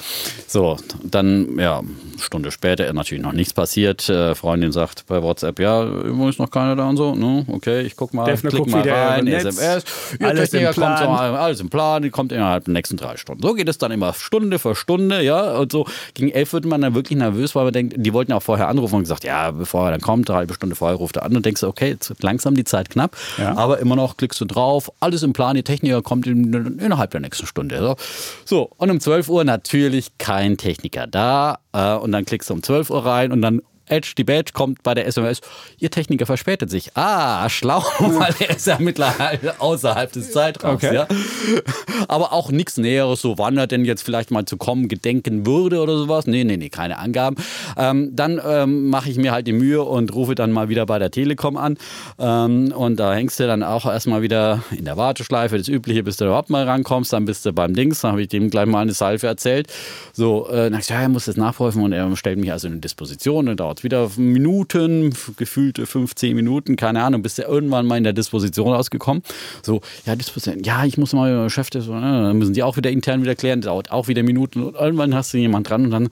[0.46, 1.82] so, dann, ja,
[2.18, 4.08] Stunde später natürlich noch nichts passiert.
[4.08, 7.14] Äh, Freundin sagt bei WhatsApp, ja, übrigens noch keiner da und so.
[7.14, 7.44] Ne?
[7.48, 9.34] Okay, ich guck mal, Defner klick mal rein, im.
[9.34, 9.84] SMS.
[10.18, 11.34] Ihr Alles im Techniker kommt so, Plan.
[11.34, 13.42] alles im Plan, die kommt innerhalb der nächsten drei Stunden.
[13.42, 15.35] So geht es dann immer Stunde für Stunde, ja.
[15.40, 18.36] Und so gegen elf wird man dann wirklich nervös, weil man denkt, die wollten ja
[18.36, 21.16] auch vorher anrufen und gesagt, ja, bevor er dann kommt, eine halbe Stunde vorher ruft
[21.16, 23.16] er an und denkst, du, okay, jetzt wird langsam die Zeit knapp.
[23.38, 23.56] Ja.
[23.56, 27.20] Aber immer noch klickst du drauf, alles im Plan, die Techniker kommt in, innerhalb der
[27.20, 27.78] nächsten Stunde.
[27.78, 27.96] So.
[28.44, 31.58] so, und um 12 Uhr natürlich kein Techniker da.
[31.72, 34.82] Äh, und dann klickst du um 12 Uhr rein und dann Edge, die Badge kommt
[34.82, 35.40] bei der SMS,
[35.78, 36.96] Ihr Techniker verspätet sich.
[36.96, 40.82] Ah, schlau, weil er ist ja mittlerweile außerhalb des Zeitraums.
[40.82, 40.94] Okay.
[40.94, 41.06] Ja.
[42.08, 45.80] Aber auch nichts Näheres, so wann er denn jetzt vielleicht mal zu kommen gedenken würde
[45.80, 46.26] oder sowas.
[46.26, 47.36] Nee, nee, nee, keine Angaben.
[47.76, 50.98] Ähm, dann ähm, mache ich mir halt die Mühe und rufe dann mal wieder bei
[50.98, 51.76] der Telekom an.
[52.18, 56.16] Ähm, und da hängst du dann auch erstmal wieder in der Warteschleife, das Übliche, bis
[56.16, 57.12] du überhaupt mal rankommst.
[57.12, 59.68] Dann bist du beim Dings, dann habe ich dem gleich mal eine Salve erzählt.
[60.12, 62.68] So, äh, dann ich gesagt, ja, er muss das nachprüfen und er stellt mich also
[62.68, 63.46] in Disposition.
[63.46, 68.04] Dann dauert es wieder Minuten, gefühlte 15 Minuten, keine Ahnung, bis er irgendwann mal in
[68.04, 69.22] der Disposition rausgekommen.
[69.62, 72.90] So, ja, Disposition, ja, ich muss mal mit Chef, ne, dann müssen die auch wieder
[72.90, 76.08] intern wieder klären, dauert auch wieder Minuten und irgendwann hast du jemand dran und dann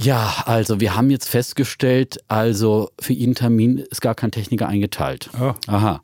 [0.00, 5.28] ja, also wir haben jetzt festgestellt, also für Ihren Termin ist gar kein Techniker eingeteilt.
[5.40, 5.54] Oh.
[5.66, 6.02] Aha.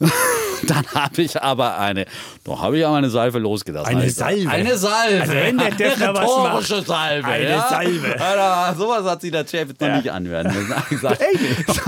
[0.66, 2.06] Dann habe ich aber eine,
[2.44, 3.88] da habe ich aber eine Salve losgelassen.
[3.88, 4.48] Eine Also, Salve?
[4.50, 5.20] Eine Salve.
[5.22, 6.86] Also wenn der Defner eine was macht.
[6.86, 7.26] Salve.
[7.26, 7.66] Eine ja?
[7.68, 8.20] Salve.
[8.20, 9.96] Alter, sowas hat sich der Chef jetzt noch Ja.
[9.96, 11.06] nicht anwerden müssen.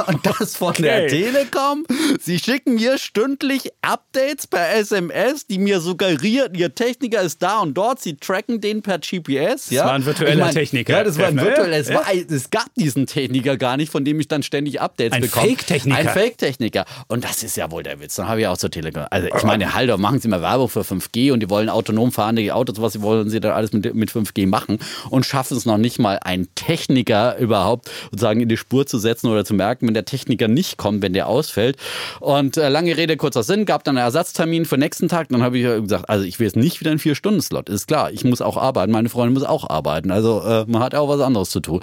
[0.07, 1.25] Und das von der Okay.
[1.25, 1.87] Telekom.
[2.21, 7.75] Sie schicken mir stündlich Updates per SMS, die mir suggerieren, Ihr Techniker ist da und
[7.75, 8.01] dort.
[8.01, 9.71] Sie tracken den per GPS.
[9.71, 9.85] Ja?
[9.87, 11.77] war ein virtueller Ich mein, Techniker, Ja, das war ein Defner, virtueller.
[11.77, 15.23] Es, war, es gab diesen Techniker gar nicht, von dem ich dann ständig Updates Ein
[15.23, 15.49] bekomme.
[15.49, 15.99] Fake-Techniker.
[15.99, 16.85] Ein Fake-Techniker.
[17.09, 18.15] Und das ist ja wohl der Witz.
[18.17, 19.05] Dann habe ich auch zur Telekom.
[19.11, 22.13] Also ich meine, halt doch, machen Sie mal Werbung für 5G und die wollen autonom
[22.13, 24.79] fahrende Autos, was wollen sie dann alles mit, mit 5G machen
[25.11, 29.29] und schaffen es noch nicht mal, einen Techniker überhaupt sozusagen in die Spur zu setzen
[29.29, 31.77] oder zu merken, wenn der Techniker nicht kommt, wenn der ausfällt.
[32.21, 35.29] Und äh, lange Rede, kurzer Sinn, gab dann einen Ersatztermin für nächsten Tag.
[35.29, 37.69] Dann habe ich äh, gesagt, also ich will jetzt nicht wieder einen Vier-Stunden-Slot.
[37.69, 40.11] Ist klar, ich muss auch arbeiten, meine Freundin muss auch arbeiten.
[40.11, 41.83] Also äh, man hat auch was anderes zu tun.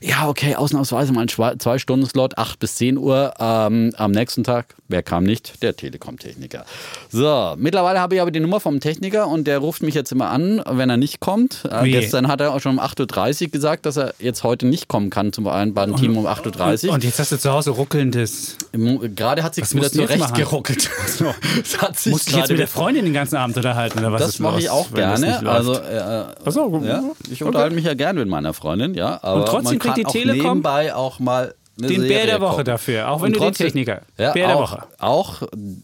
[0.00, 4.74] Ja, okay, ausnahmsweise mal ein Zwei-Stunden-Slot, 8 bis 10 Uhr ähm, am nächsten Tag.
[4.88, 5.62] Wer kam nicht?
[5.62, 5.76] Der
[6.18, 6.64] Telekom-Techniker.
[7.10, 10.30] So, mittlerweile habe ich aber die Nummer vom Techniker und der ruft mich jetzt immer
[10.30, 11.64] an, wenn er nicht kommt.
[11.70, 14.88] Äh, gestern hat er auch schon um 8.30 Uhr gesagt, dass er jetzt heute nicht
[14.88, 16.94] kommen kann zum Vereinbarten-Team um 8.30 Uhr.
[16.94, 18.56] Und jetzt hast du zu Hause ruckelndes.
[18.72, 20.90] Gerade hat sich wieder zurecht geruckelt.
[21.06, 23.98] Sich Musst du jetzt gerade mit der Freundin den ganzen Abend unterhalten?
[23.98, 25.48] Oder was das mache ich auch das gerne.
[25.48, 29.18] Also, äh, Ach so, ja, ich unterhalte mich ja gerne mit meiner Freundin, ja.
[29.22, 32.64] Aber trotzdem man kriegt die Telekom nebenbei auch mal Den Serie Bär der Woche gucken.
[32.66, 34.02] dafür, auch wenn Und du den trotzdem- Techniker.
[34.16, 34.82] Ja, Bär der auch, Woche.
[34.98, 35.42] Auch,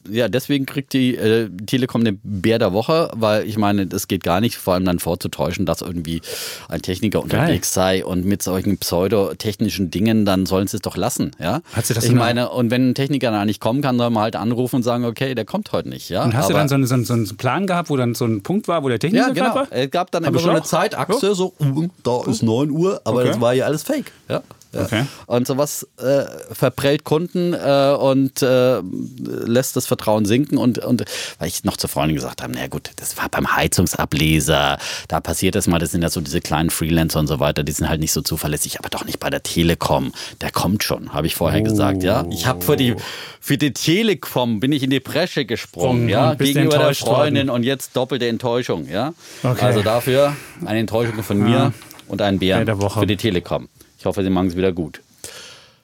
[0.08, 4.22] ja, deswegen kriegt die äh, Telekom den Bär der Woche, weil ich meine, es geht
[4.22, 6.20] gar nicht, vor allem dann vorzutäuschen, dass irgendwie
[6.68, 11.32] ein Techniker unterwegs sei und mit solchen pseudotechnischen Dingen, dann sollen sie es doch lassen,
[11.40, 11.60] ja.
[11.72, 14.22] Hat sie das ich meine, und wenn ein Techniker da nicht kommen kann, soll man
[14.22, 16.22] halt anrufen und sagen, okay, der kommt heute nicht, ja.
[16.24, 18.14] Und hast du Aber- dann so einen, so, einen, so einen Plan gehabt, wo dann
[18.14, 19.54] so ein Punkt war, wo der Techniker ja, genau.
[19.56, 19.66] war?
[19.70, 20.62] Es gab dann Hab immer so eine.
[20.62, 23.28] Zeitachse, so, uh, da ist 9 Uhr, aber Okay.
[23.28, 24.12] das war ja alles fake.
[24.28, 24.42] Ja.
[24.72, 24.82] Ja.
[24.84, 25.04] Okay.
[25.26, 30.58] Und sowas äh, verprellt Kunden äh, und äh, lässt das Vertrauen sinken.
[30.58, 31.04] Und, und
[31.38, 34.78] weil ich noch zur Freundin gesagt habe, na gut, das war beim Heizungsableser,
[35.08, 37.72] da passiert das mal, das sind ja so diese kleinen Freelancer und so weiter, die
[37.72, 40.12] sind halt nicht so zuverlässig, aber doch nicht bei der Telekom.
[40.40, 42.24] Der kommt schon, habe ich vorher gesagt, ja.
[42.30, 42.94] Ich habe für die,
[43.40, 47.06] für die Telekom bin ich in die Bresche gesprungen, ja, und bist gegenüber der enttäuscht
[47.06, 47.16] worden.
[47.16, 49.14] Freundin und jetzt doppelte Enttäuschung, ja.
[49.42, 49.64] Okay.
[49.64, 51.72] Also dafür eine Enttäuschung von mir
[52.08, 53.68] und einen Bären Bär für die Telekom.
[54.00, 55.02] Ich hoffe, sie machen es wieder gut.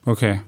[0.03, 0.41] Okay.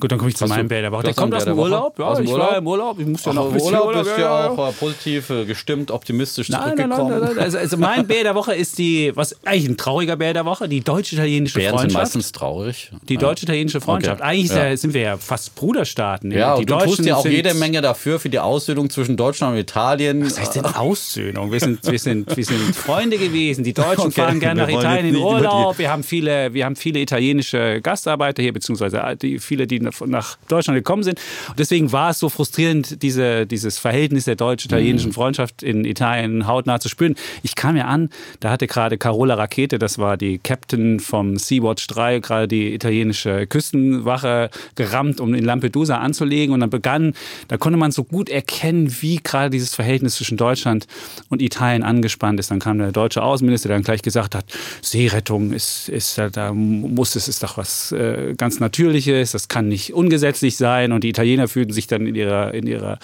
[0.00, 1.58] Gut, dann komme ich zu meinem Bär der kommt aus dem?
[1.58, 1.98] Urlaub.
[1.98, 2.50] Ja, Aus dem ich Urlaub?
[2.50, 3.00] war im Urlaub.
[3.00, 5.30] Ich muss ja noch ein im bisschen Urlaub bist du ja, ja auch äh, positiv
[5.30, 7.20] äh, gestimmt, optimistisch Nein, nein, nein, zurückgekommen.
[7.20, 7.44] nein, nein.
[7.44, 10.68] Also, also mein Bär der Woche ist die, was eigentlich ein trauriger Bär der Woche,
[10.68, 12.02] die deutsch-italienische Bären sind Freundschaft.
[12.04, 12.92] meistens traurig.
[13.08, 14.20] Die deutsch-italienische Freundschaft.
[14.20, 14.28] Okay.
[14.30, 14.76] Eigentlich Ja.
[14.76, 16.30] sind wir ja fast Bruderstaaten.
[16.30, 19.54] Ja, die und du tust ja auch jede Menge dafür für die Aussöhnung zwischen Deutschland
[19.54, 20.24] und Italien.
[20.24, 21.50] Was heißt denn Aussöhnung?
[21.50, 23.64] Wir sind, wir, sind, wir sind Freunde gewesen.
[23.64, 25.76] Die Deutschen Okay, fahren gerne nach Italien in Urlaub.
[25.78, 30.76] Wir haben viele, wir haben viele italienische Gastarbeiter hier, beziehungsweise die, viele, die nach Deutschland
[30.78, 31.20] gekommen sind.
[31.48, 36.80] Und deswegen war es so frustrierend, diese, dieses Verhältnis der deutsch-italienischen Freundschaft in Italien hautnah
[36.80, 37.14] zu spüren.
[37.42, 41.86] Ich kam ja an, da hatte gerade Carola Rakete, das war die Captain vom Sea-Watch
[41.88, 46.54] 3, gerade die italienische Küstenwache gerammt, um in Lampedusa anzulegen.
[46.54, 47.14] Und dann begann,
[47.48, 50.86] da konnte man so gut erkennen, wie gerade dieses Verhältnis zwischen Deutschland
[51.28, 52.50] und Italien angespannt ist.
[52.50, 54.44] Dann kam der deutsche Außenminister, der dann gleich gesagt hat,
[54.82, 59.77] Seerettung ist, ist da muss es ist doch was äh, ganz Natürliches, das kann nicht
[59.94, 60.92] ungesetzlich sein.
[60.92, 62.98] Und die Italiener fühlten sich dann in ihrer, in ihrer,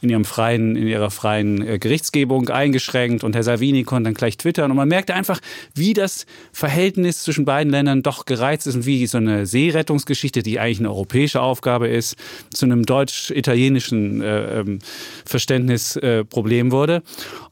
[0.00, 3.24] in ihrem freien, in ihrer freien äh, Gerichtsgebung eingeschränkt.
[3.24, 4.70] Und Herr Salvini konnte dann gleich twittern.
[4.70, 5.40] Und man merkte einfach,
[5.74, 10.58] wie das Verhältnis zwischen beiden Ländern doch gereizt ist und wie so eine Seerettungsgeschichte, die
[10.58, 12.16] eigentlich eine europäische Aufgabe ist,
[12.52, 14.78] zu einem deutsch-italienischen äh, ähm,
[15.24, 17.02] Verständnisproblem wurde.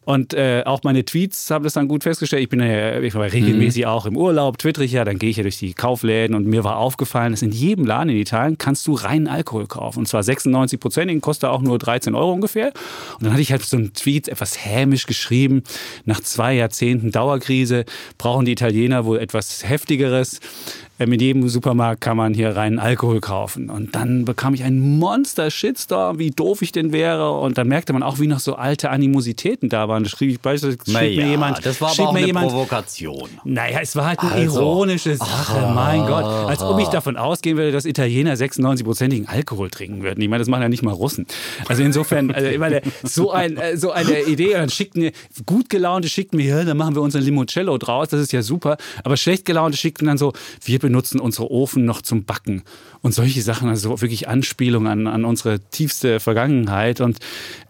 [0.04, 2.42] Und äh, auch meine Tweets haben das dann gut festgestellt.
[2.42, 3.88] Ich bin ja ich war regelmäßig mhm.
[3.88, 6.64] auch im Urlaub, twitter ich ja, dann gehe ich ja durch die Kaufläden und mir
[6.64, 10.00] war aufgefallen, dass in jedem Laden in Italien kannst du reinen Alkohol kaufen.
[10.00, 12.72] Und zwar 96 Prozent, den kostet auch nur 13 Euro ungefähr.
[13.14, 15.62] Und dann hatte ich halt so einen Tweet etwas hämisch geschrieben.
[16.04, 17.84] Nach zwei Jahrzehnten Dauerkrise
[18.18, 20.40] brauchen die Italiener wohl etwas Heftigeres.
[21.02, 23.70] Äh, mit jedem Supermarkt kann man hier reinen Alkohol kaufen.
[23.70, 27.32] Und dann bekam ich einen Monster-Shitstorm, wie doof ich denn wäre.
[27.32, 30.04] Und dann merkte man auch, wie noch so alte Animositäten da waren.
[30.04, 31.64] Da schrieb ich beispielsweise, naja, mir jemand.
[31.64, 33.28] Das war aber auch eine jemand, Provokation.
[33.44, 35.58] Naja, es war halt eine also, ironische Sache.
[35.58, 36.24] Aha, mein Gott.
[36.24, 40.20] Als ob ich davon ausgehen würde, dass Italiener 96-prozentigen Alkohol trinken würden.
[40.20, 41.26] Ich meine, das machen ja nicht mal Russen.
[41.68, 44.54] Also insofern, also ich meine, so, ein, äh, so eine Idee.
[44.54, 45.12] Und dann schickten mir,
[45.46, 48.08] gut gelaunte schickten mir, ja, dann machen wir unseren Limoncello draus.
[48.08, 48.76] Das ist ja super.
[49.04, 50.32] Aber schlecht gelaunte schickten dann so,
[50.64, 52.64] wir benutzen unsere Ofen noch zum Backen
[53.00, 57.00] und solche Sachen, also wirklich Anspielungen an, an unsere tiefste Vergangenheit.
[57.00, 57.16] Und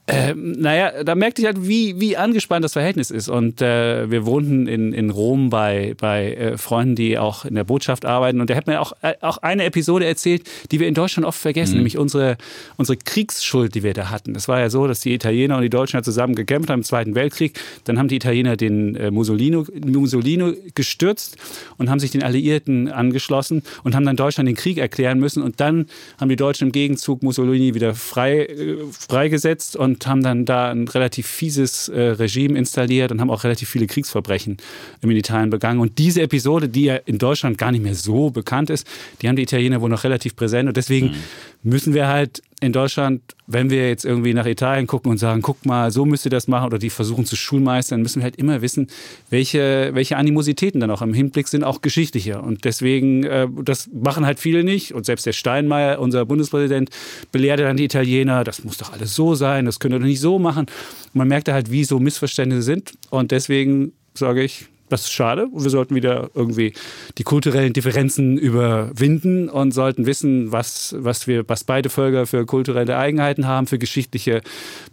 [0.08, 3.28] äh, naja, da merkte ich halt, wie, wie angespannt das Verhältnis ist.
[3.28, 7.62] Und äh, wir wohnten in, in Rom bei, bei äh, Freunden, die auch in der
[7.62, 8.40] Botschaft arbeiten.
[8.40, 11.40] Und der hat mir auch, äh, auch eine Episode erzählt, die wir in Deutschland oft
[11.40, 11.78] vergessen, mhm.
[11.78, 12.36] nämlich unsere,
[12.76, 14.34] unsere Kriegsschuld, die wir da hatten.
[14.34, 16.84] Das war ja so, dass die Italiener und die Deutschen ja zusammen gekämpft haben im
[16.84, 17.60] Zweiten Weltkrieg.
[17.84, 21.36] Dann haben die Italiener den äh, Mussolini, Mussolini gestürzt
[21.78, 25.44] und haben sich den Alliierten angeschlossen und haben dann Deutschland den Krieg erklären müssen.
[25.44, 25.86] Und dann
[26.18, 30.88] haben die Deutschen im Gegenzug Mussolini wieder frei, äh, freigesetzt und haben dann da ein
[30.88, 34.56] relativ fieses äh, Regime installiert und haben auch relativ viele Kriegsverbrechen
[35.00, 35.80] im Italien begangen.
[35.80, 38.86] Und diese Episode, die ja in Deutschland gar nicht mehr so bekannt ist,
[39.20, 40.68] die haben die Italiener wohl noch relativ präsent.
[40.68, 41.14] Und deswegen mhm.
[41.62, 45.66] müssen wir halt in Deutschland, wenn wir jetzt irgendwie nach Italien gucken und sagen, guck
[45.66, 48.62] mal, so müsst ihr das machen oder die versuchen zu schulmeistern, müssen wir halt immer
[48.62, 48.86] wissen,
[49.30, 52.40] welche, welche Animositäten dann auch im Hinblick sind, auch geschichtliche.
[52.40, 54.94] Und deswegen, äh, das machen halt viele nicht.
[54.94, 56.90] Und selbst der Steinmeier, unser Bundespräsident,
[57.32, 60.20] belehrte dann die Italiener, das muss doch alles so sein, das könnt ihr doch nicht
[60.20, 60.66] so machen.
[60.66, 62.92] Und man merkte halt, wie so Missverständnisse sind.
[63.10, 65.48] Und deswegen sage ich, das ist schade.
[65.52, 66.74] Wir sollten wieder irgendwie
[67.16, 72.98] die kulturellen Differenzen überwinden und sollten wissen, was, was wir, was beide Völker für kulturelle
[72.98, 74.42] Eigenheiten haben, für geschichtliche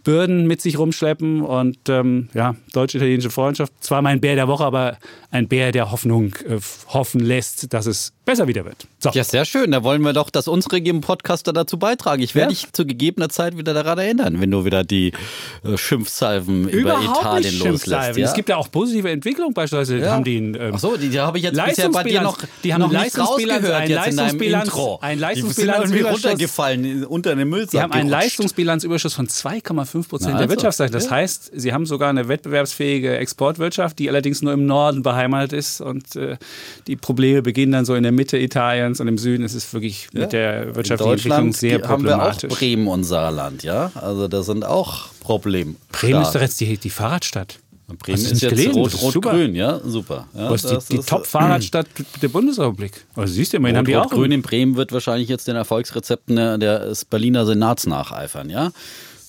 [0.02, 1.42] Bürden mit sich rumschleppen.
[1.42, 4.96] Und ähm, ja, deutsch-italienische Freundschaft, zwar mein Bär der Woche, aber
[5.30, 6.58] ein Bär, der Hoffnung äh,
[6.88, 8.86] hoffen lässt, dass es besser wieder wird.
[9.00, 9.10] So.
[9.10, 9.72] Ja, sehr schön.
[9.72, 12.22] Da wollen wir doch, dass unsere Podcaster dazu beitragen.
[12.22, 12.60] Ich werde ja.
[12.60, 15.12] dich zu gegebener Zeit wieder daran erinnern, wenn du wieder die
[15.64, 18.16] äh, Schimpfsalven Überhaupt über Italien loslässt.
[18.16, 18.24] Ja?
[18.24, 20.12] Es gibt ja auch positive Entwicklungen, beispielsweise ja.
[20.12, 22.38] haben die einen, ähm, Ach so, die, die habe ich jetzt bisher bei dir noch,
[22.62, 24.98] die haben noch Leistungsbilanz, ein Leistungsbilanz, Intro.
[25.02, 27.70] ein Leistungsbilanz die runtergefallen unter eine Müllsack.
[27.70, 30.92] Die haben einen Leistungsbilanzüberschuss von 2,5 Prozent der Wirtschaftsseite.
[30.92, 35.80] Das heißt, sie haben sogar eine wettbewerbsfähige Exportwirtschaft, die allerdings nur im Norden beheimatet ist
[35.80, 36.36] und äh,
[36.86, 40.08] die Probleme beginnen dann so in der Mitte Italiens und im Süden ist es wirklich
[40.12, 40.20] ja.
[40.20, 42.42] mit der wirtschaftlichen Entwicklung sehr problematisch.
[42.44, 43.90] Haben wir auch Bremen und Saarland, ja?
[43.94, 45.74] Also das sind auch Probleme.
[45.92, 47.58] Bremen ist doch jetzt die, die Fahrradstadt.
[47.98, 50.28] Bremen ist jetzt rot-grün, ja, super.
[50.34, 51.86] Ja, Was die, die Top-Fahrradstadt
[52.22, 52.92] der Bundesrepublik.
[53.16, 54.10] Also siehst du, immerhin haben die auch.
[54.10, 58.70] Grün in Bremen wird wahrscheinlich jetzt den Erfolgsrezepten des Berliner Senats nacheifern, ja.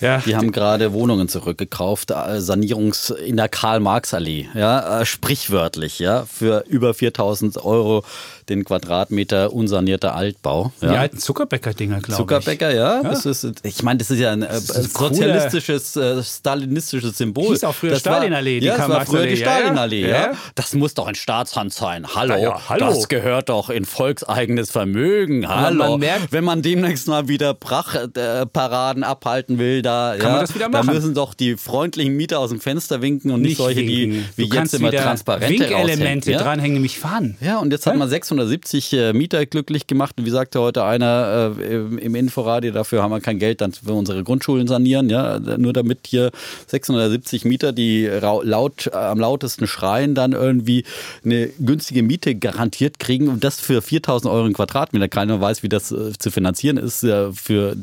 [0.02, 6.26] Ja, die haben gerade Wohnungen zurückgekauft, äh, Sanierungs in der Karl-Marx-Allee, ja, äh, sprichwörtlich, ja,
[6.26, 8.04] für über 4000 Euro
[8.52, 10.72] den Quadratmeter unsanierter Altbau.
[10.82, 10.92] Ja.
[10.92, 12.18] Die alten Zuckerbäcker-Dinger, glaube ich.
[12.18, 13.02] Zuckerbäcker, ja.
[13.02, 13.10] ja.
[13.10, 17.48] Das ist, ich meine, das ist ja ein äh, sozialistisches, äh, stalinistisches Symbol.
[17.48, 18.60] Hieß auch früher Stalinallee.
[18.60, 20.34] Ja, das war früher die Stalinallee, ja.
[20.56, 22.06] Das muss doch in Staatshand sein.
[22.14, 25.48] Hallo, hallo, das gehört doch in volkseigenes Vermögen.
[25.48, 25.92] Hallo.
[25.92, 30.70] Man merkt, Wenn man demnächst mal wieder Brachparaden abhalten will, da, Kann man das wieder
[30.70, 30.94] da machen.
[30.94, 34.26] müssen doch die freundlichen Mieter aus dem Fenster winken und nicht, solche, die winken.
[34.36, 37.38] wie du jetzt immer transparente Winkelemente dranhängen, nämlich Fahnen.
[37.42, 38.10] Ja, und jetzt hat man
[38.48, 40.16] 670 äh, Mieter glücklich gemacht.
[40.18, 43.94] Und wie sagte heute einer äh, im Inforadio, dafür haben wir kein Geld, dann für
[43.94, 45.10] unsere Grundschulen sanieren.
[45.10, 46.32] Ja, nur damit hier
[46.68, 50.84] 670 Mieter, die laut, äh, am lautesten schreien, dann irgendwie
[51.24, 53.28] eine günstige Miete garantiert kriegen.
[53.28, 55.08] Und das für 4000 Euro im Quadratmeter.
[55.08, 57.76] Keiner weiß, wie das äh, zu finanzieren ist äh, für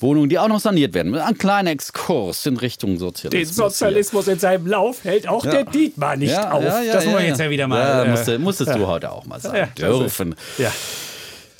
[0.00, 1.14] Wohnungen, die auch noch saniert werden.
[1.14, 3.48] Ein kleiner Exkurs in Richtung Sozialismus.
[3.48, 6.62] Den Sozialismus in seinem Lauf hält auch der Dietmar nicht Ja, auf.
[6.62, 7.78] ja, ja, das muss man ja, jetzt ja wieder mal.
[7.80, 10.34] Ja, äh, musste, musstest du heute auch mal sagen Ja, dürfen.
[10.58, 10.70] ja.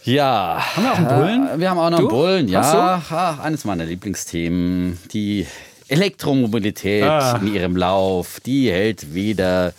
[0.04, 0.60] Ja.
[0.76, 1.60] Haben wir auch einen Bullen?
[1.60, 2.08] Wir haben auch noch Du?
[2.08, 3.00] einen Bullen, ja.
[3.08, 4.98] Ach, eines meiner Lieblingsthemen.
[5.12, 5.46] Die
[5.92, 7.38] Elektromobilität Ah.
[7.40, 9.72] in ihrem Lauf, die hält weder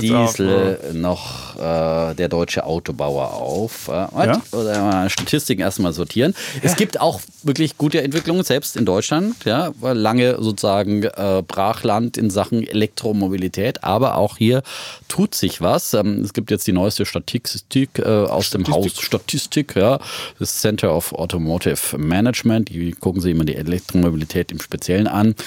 [0.00, 3.88] Diesel noch äh, der deutsche Autobauer auf.
[3.88, 4.42] Äh, Ja?
[4.52, 6.34] Oder mal Statistiken erstmal sortieren.
[6.62, 9.36] Es gibt auch wirklich gute Entwicklungen, selbst in Deutschland.
[9.44, 14.62] Ja, war lange sozusagen äh, Brachland in Sachen Elektromobilität, aber auch hier
[15.08, 15.94] tut sich was.
[15.94, 19.98] Ähm, es gibt jetzt die neueste Statistik äh, aus dem Haus Statistik, ja,
[20.38, 22.68] das Center of Automotive Management.
[22.70, 25.34] Die gucken sich immer die Elektromobilität im Speziellen an.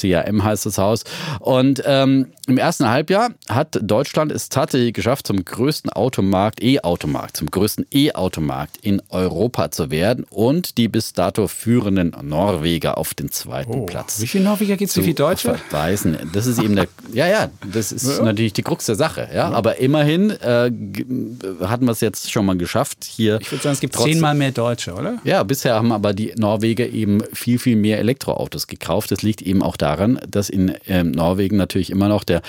[0.00, 1.04] CAM heißt das Haus.
[1.40, 7.50] Und ähm, im ersten Halbjahr hat Deutschland es tatsächlich geschafft, zum größten Automarkt, E-Automarkt, zum
[7.50, 13.86] größten E-Automarkt in Europa zu werden und die bis dato führenden Norweger auf den zweiten
[13.86, 14.16] Platz.
[14.18, 15.54] Oh, Wie viele Norweger gibt es, wie viele Deutsche?
[15.56, 16.16] Verweisen.
[16.32, 19.50] Das ist eben der, ja, ja, das ist natürlich die Krux der Sache, ja.
[19.50, 20.70] Aber immerhin äh,
[21.60, 23.38] hatten wir es jetzt schon mal geschafft, hier.
[23.40, 25.18] Ich würde sagen, es gibt trotzdem- zehnmal mehr Deutsche, oder?
[25.24, 29.10] ja, bisher haben aber die Norweger eben viel, viel mehr Elektroautos gekauft.
[29.10, 32.42] Das liegt eben auch daran, dass in ähm, Norwegen natürlich immer noch der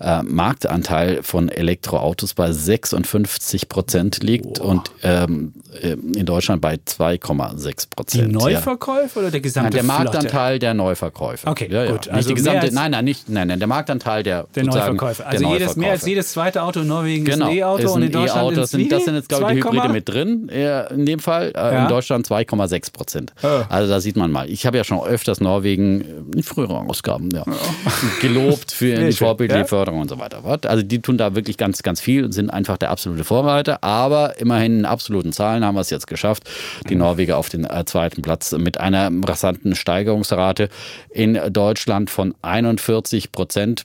[0.00, 5.52] äh, Marktanteil von Elektroautos bei 56 Prozent liegt und ähm,
[5.82, 8.32] äh, in Deutschland bei 2,6 Die Prozent.
[8.32, 8.38] Ja.
[8.38, 10.04] Neuverkäufe oder der gesamte Nein, der Flotte?
[10.12, 11.46] Marktanteil der Neuverkäufe.
[11.48, 11.90] Okay, ja, ja.
[11.92, 12.00] gut.
[12.06, 15.22] Nicht Also die gesamte, nein, nein, nicht, nein, nein, der Marktanteil der, Der Neuverkäufe.
[15.22, 16.08] der Also jedes, mehr als Neuverkäufe.
[16.10, 18.60] jedes zweite Auto in Norwegen Genau, ist ein E-Auto ist und in Deutschland E-Auto.
[18.62, 20.48] ist sind, das sind jetzt, glaube ich, die 2, Hybride mit drin,
[20.94, 21.48] in dem Fall.
[21.54, 21.82] Äh, Ja.
[21.84, 23.32] In Deutschland 2,6 Prozent.
[23.42, 23.62] Ah.
[23.68, 24.48] Also da sieht man mal.
[24.48, 27.44] Ich habe ja schon öfters Norwegen äh, in früheren Ausgaben ja,
[28.20, 29.64] gelobt für die vorbildliche.
[29.64, 30.42] Förderung und so weiter.
[30.68, 33.82] Also die tun da wirklich ganz, ganz viel und sind einfach der absolute Vorreiter.
[33.82, 36.44] Aber immerhin in absoluten Zahlen haben wir es jetzt geschafft.
[36.88, 40.68] Die Norweger auf den äh, zweiten Platz mit einer rasanten Steigerungsrate
[41.10, 43.84] in Deutschland von 41 Prozent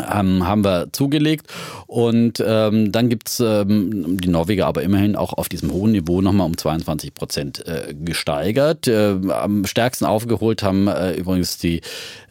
[0.00, 1.46] ähm, haben wir zugelegt.
[1.86, 6.46] Und ähm, dann gibt's ähm, die Norweger aber immerhin auch auf diesem hohen Niveau nochmal
[6.46, 8.86] um 22 Prozent äh, gesteigert.
[8.88, 11.80] Äh, am stärksten aufgeholt haben äh, übrigens die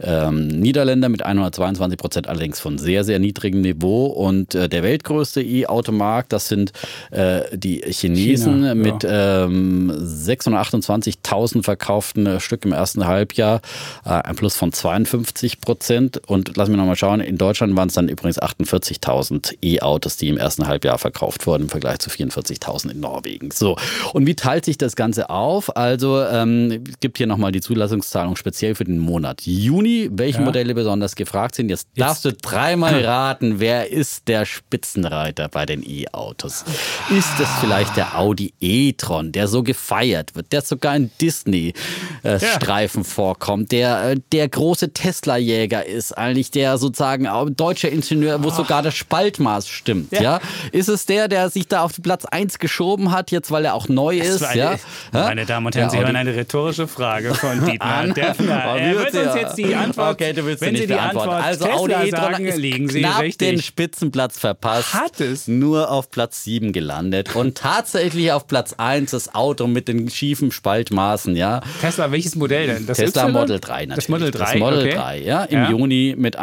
[0.02, 4.06] ähm, Niederländer mit 122 Prozent, allerdings von sehr, sehr niedrigem Niveau.
[4.08, 6.74] Und äh, der weltgrößte E-Automarkt, das sind
[7.12, 8.76] äh, die Chinesen China, ja.
[8.76, 13.62] mit ähm, 628.000 verkauften äh, Stück im ersten Halbjahr,
[14.06, 16.22] äh, ein Plus von 52 Prozent.
[16.28, 20.38] Und lassen wir nochmal schauen, in Deutschland waren es dann übrigens 48.000 E-Autos, die im
[20.38, 23.52] ersten Halbjahr verkauft wurden, im Vergleich zu 44.000 in Norwegen.
[23.52, 23.78] So,
[24.14, 25.76] und wie teilt sich das Ganze auf?
[25.76, 30.46] Also ähm, es gibt hier nochmal die Zulassungszahlung speziell für den Monat Juni, welche Ja.
[30.46, 31.70] Modelle besonders gefragt sind.
[31.70, 36.66] Jetzt, darfst du dreimal raten, wer ist der Spitzenreiter bei den E-Autos?
[37.10, 43.72] Ist es vielleicht der Audi e-tron, der so gefeiert wird, der sogar in Disney-Streifen vorkommt,
[43.72, 48.96] der äh, der große Tesla-Jäger ist, eigentlich der sozusagen auch deutscher Ingenieur, wo sogar das
[48.96, 50.12] Spaltmaß stimmt.
[50.12, 50.22] Ja.
[50.22, 50.40] Ja.
[50.72, 53.88] Ist es der, der sich da auf Platz 1 geschoben hat, jetzt weil er auch
[53.88, 54.42] neu ist?
[54.44, 54.76] Eine, ja?
[55.12, 58.08] Meine Damen und Herren, Sie hören eine rhetorische Frage von Dietmar.
[58.08, 58.64] Defner.
[58.74, 61.30] Oh, Er wird uns jetzt die Antwort, Okay, du willst wenn Sie die beantworten.
[61.30, 63.50] Antwort Also Tesla Audi e-tron sagen, ist liegen Sie knapp richtig.
[63.50, 64.94] den Spitzenplatz verpasst.
[64.94, 65.48] Hat es?
[65.48, 70.52] Nur auf Platz 7 gelandet und tatsächlich auf Platz 1 das Auto mit den schiefen
[70.52, 71.62] Spaltmaßen, ja.
[71.82, 72.86] Tesla, welches Modell denn?
[72.88, 73.32] Das Tesla Y?
[73.34, 73.96] Model 3 natürlich.
[73.96, 74.96] Das Model 3, Das Model okay.
[74.96, 75.44] 3, ja.
[75.44, 75.70] Im Ja.
[75.70, 76.36] Juni mit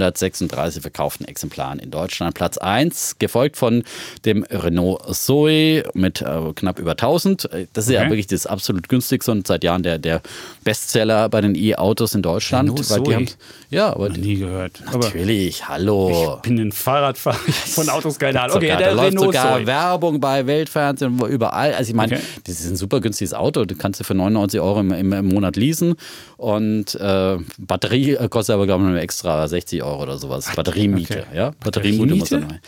[0.00, 2.34] 1336 verkauften Exemplaren in Deutschland.
[2.34, 3.82] Platz 1, gefolgt von
[4.24, 7.48] dem Renault Zoe mit äh, knapp über 1000.
[7.72, 8.10] Das ist ja Okay.
[8.10, 10.20] wirklich das absolut günstigste und seit Jahren der, der
[10.64, 12.68] Bestseller bei den E-Autos in Deutschland.
[12.70, 13.14] Renault weil die Zoe?
[13.14, 13.26] haben,
[13.70, 14.82] ja, aber Noch nie gehört.
[14.86, 16.36] Aber natürlich, hallo.
[16.36, 17.36] ich bin ein Fahrradfahrer.
[17.36, 18.56] Von Autos keine Ahnung.
[18.56, 19.66] Okay, sogar, der da läuft Renault sogar Zoe.
[19.66, 21.72] Werbung bei Weltfernsehen, überall.
[21.74, 22.22] Also ich meine, Okay.
[22.44, 23.64] das ist ein super günstiges Auto.
[23.64, 25.94] Du kannst du für 99 Euro im, im, im Monat leasen.
[26.36, 30.50] Und äh, Batterie äh, kostet aber, glaube ich, extra 60 Euro oder sowas.
[30.54, 31.36] Batteriemiete, okay.
[31.36, 31.52] ja.
[31.60, 32.60] Batteriemiete muss dann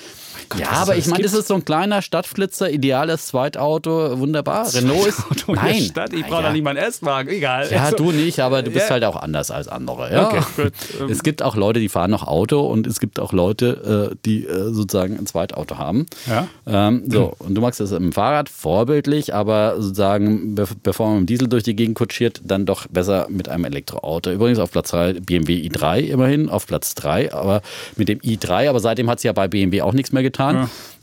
[0.49, 4.73] Gott, Ja, aber ich meine, das ist so ein kleiner Stadtflitzer, ideales Zweitauto, wunderbar.
[4.73, 5.21] Renault ist.
[5.31, 5.83] Auto Nein.
[5.83, 6.13] Stadt.
[6.13, 6.47] Ich brauche ja.
[6.49, 7.29] doch nicht meinen Erstwagen.
[7.31, 7.69] Egal.
[7.71, 8.91] Ja, Also, du nicht, aber du bist Ja.
[8.95, 10.13] halt auch anders als andere.
[10.13, 10.29] Ja?
[10.29, 11.11] Okay, gut.
[11.11, 14.47] Es gibt auch Leute, die fahren noch Auto und es gibt auch Leute, äh, die
[14.47, 16.07] äh, sozusagen ein Zweitauto haben.
[16.27, 16.49] Ja.
[16.67, 21.29] Ähm, so, und du magst das im Fahrrad vorbildlich, aber sozusagen, be bevor man mit
[21.29, 24.31] dem Diesel durch die Gegend kutschiert, dann doch besser mit einem Elektroauto.
[24.31, 27.63] Übrigens auf Platz 3 BMW i3 immerhin, auf Platz 3, aber
[27.97, 30.38] mit dem i3, aber seitdem hat es ja bei BMW auch nichts mehr getan.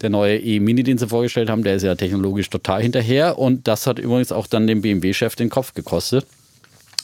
[0.01, 3.87] Der neue e-Mini, den sie vorgestellt haben, der ist ja technologisch total hinterher und das
[3.87, 6.25] hat übrigens auch dann dem BMW-Chef den Kopf gekostet.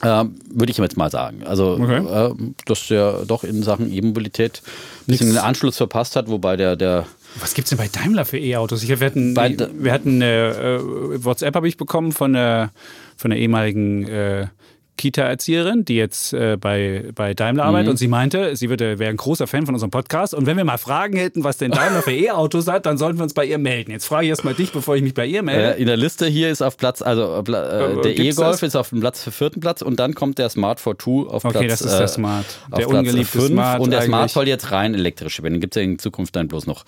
[0.04, 1.44] Ähm, Würde ich jetzt mal sagen.
[1.46, 1.98] Also, Okay.
[2.32, 2.34] äh,
[2.66, 4.62] dass der doch in Sachen E-Mobilität
[5.02, 7.06] ein bisschen den Anschluss verpasst hat, wobei der, der
[7.40, 8.88] Was gibt's denn bei Daimler für E-Autos?
[8.88, 10.80] Wir hatten, Bei- wir hatten eine
[11.14, 12.72] äh, WhatsApp habe ich bekommen von der,
[13.16, 14.48] von der ehemaligen äh,
[15.02, 17.92] Kita-Erzieherin, die jetzt äh, bei, bei Daimler arbeitet Mhm.
[17.92, 20.64] und sie meinte, sie würde, wäre ein großer Fan von unserem Podcast und wenn wir
[20.64, 23.58] mal Fragen hätten, was denn Daimler für E-Autos hat, dann sollten wir uns bei ihr
[23.58, 23.92] melden.
[23.92, 25.76] Jetzt frage ich erstmal dich, bevor ich mich bei ihr melde.
[25.76, 28.76] Äh, in der Liste hier ist auf Platz, also äh, äh, Äh, der E-Golf ist
[28.76, 31.80] auf dem Platz für vierten Platz und dann kommt der Smart 42 auf Okay, Platz
[31.80, 32.46] das ist der äh, Smart.
[32.70, 33.48] auf Der ungeliebte fünf.
[33.48, 35.56] Smart Und der Smart soll jetzt rein elektrisch werden.
[35.56, 36.86] Den gibt es ja in Zukunft dann bloß noch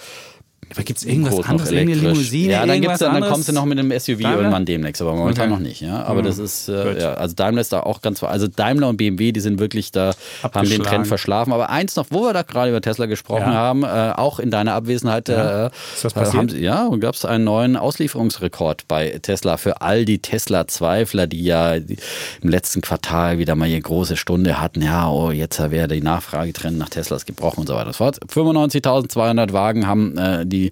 [0.74, 2.02] Aber gibt es irgendwas noch anderes, irgendeine.
[2.10, 4.38] Limousine, Ja, dann, gibt's dann, dann kommst du noch mit einem SUV Daimler?
[4.40, 5.54] irgendwann demnächst, aber momentan Okay.
[5.54, 5.82] noch nicht.
[5.82, 6.04] Ja?
[6.04, 6.26] Aber Mhm.
[6.26, 9.40] das ist, äh, ja, also Daimler ist da auch ganz, also Daimler und BMW, die
[9.40, 10.14] sind wirklich da,
[10.54, 10.84] haben den.
[10.84, 11.54] Trend verschlafen.
[11.54, 13.54] Aber eins noch, wo wir da gerade über Tesla gesprochen Ja.
[13.54, 16.34] haben, äh, auch in deiner Abwesenheit, äh, Ist äh, passiert?
[16.36, 21.28] haben sie, ja, und gab es einen neuen Auslieferungsrekord bei Tesla für all die Tesla-Zweifler,
[21.28, 21.98] die ja die
[22.42, 24.82] im letzten Quartal wieder mal ihre große Stunde hatten.
[24.82, 28.20] Ja, oh, jetzt wäre die Nachfragetrend nach Teslas gebrochen und so weiter und so fort.
[28.32, 30.72] 95.200 Wagen haben äh, die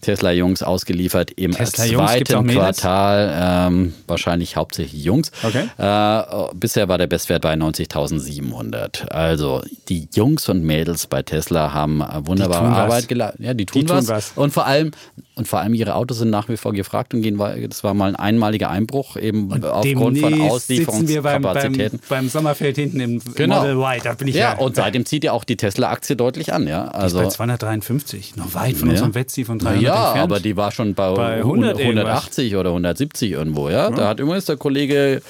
[0.00, 2.48] Tesla-Jungs ausgeliefert im auch zweiten?
[2.48, 3.66] Quartal.
[3.68, 5.30] Ähm, wahrscheinlich hauptsächlich Jungs.
[5.42, 5.64] Okay.
[5.78, 9.08] Äh, bisher war der Bestwert bei 90.700.
[9.08, 12.66] Also die Jungs und Mädels bei Tesla haben wunderbare.
[12.68, 13.40] Arbeit geleistet.
[13.44, 14.08] Ja, die tun, Die tun was.
[14.08, 14.32] was.
[14.36, 14.90] Und vor allem
[15.34, 17.38] und vor allem ihre Autos sind nach wie vor gefragt und gehen.
[17.68, 22.00] Das war mal ein einmaliger Einbruch eben aufgrund von wir beim, beim, Auslieferungskapazitäten.
[22.08, 23.60] beim Sommerfeld hinten im Genau.
[23.60, 24.00] Model Y.
[24.02, 26.86] Da bin ich Ja, ja, und seitdem zieht ja auch die Tesla-Aktie deutlich an, ja.
[26.88, 28.34] Also bei 253.
[28.36, 28.94] Noch weit von Ja.
[28.94, 30.32] unserem Wettziel von Na 300 ja, entfernt.
[30.32, 33.90] aber die war schon bei, Bei 100 180 oder 170 irgendwo, ja.
[33.90, 35.22] Da hat übrigens der Kollege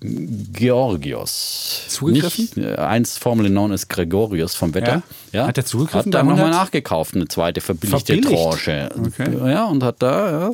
[0.00, 2.48] Georgios Zugegriffen?
[2.54, 5.02] Nicht, äh, einst formerly known as Gregorius vom Wetter.
[5.32, 5.46] Ja?
[5.46, 6.52] Hat er zugegriffen Hat da nochmal 100?
[6.64, 8.42] nachgekauft, eine zweite verbilligte Verbilligt?
[8.42, 8.90] Tranche.
[9.06, 9.50] Okay.
[9.50, 10.50] Ja, und hat da, ja,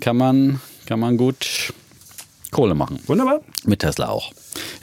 [0.00, 1.72] kann man, kann man gut
[2.50, 3.00] Kohle machen.
[3.06, 3.40] Wunderbar.
[3.64, 4.32] Mit Tesla auch.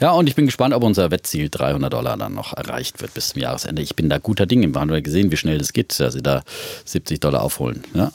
[0.00, 3.30] Ja, und ich bin gespannt, ob unser Wettziel 300 Dollar dann noch erreicht wird bis
[3.30, 3.82] zum Jahresende.
[3.82, 4.68] Ich bin da guter Dinge.
[4.68, 6.42] Wir haben ja gesehen, wie schnell das geht, dass sie da
[6.84, 7.82] 70 Dollar aufholen.
[7.94, 8.12] Ja,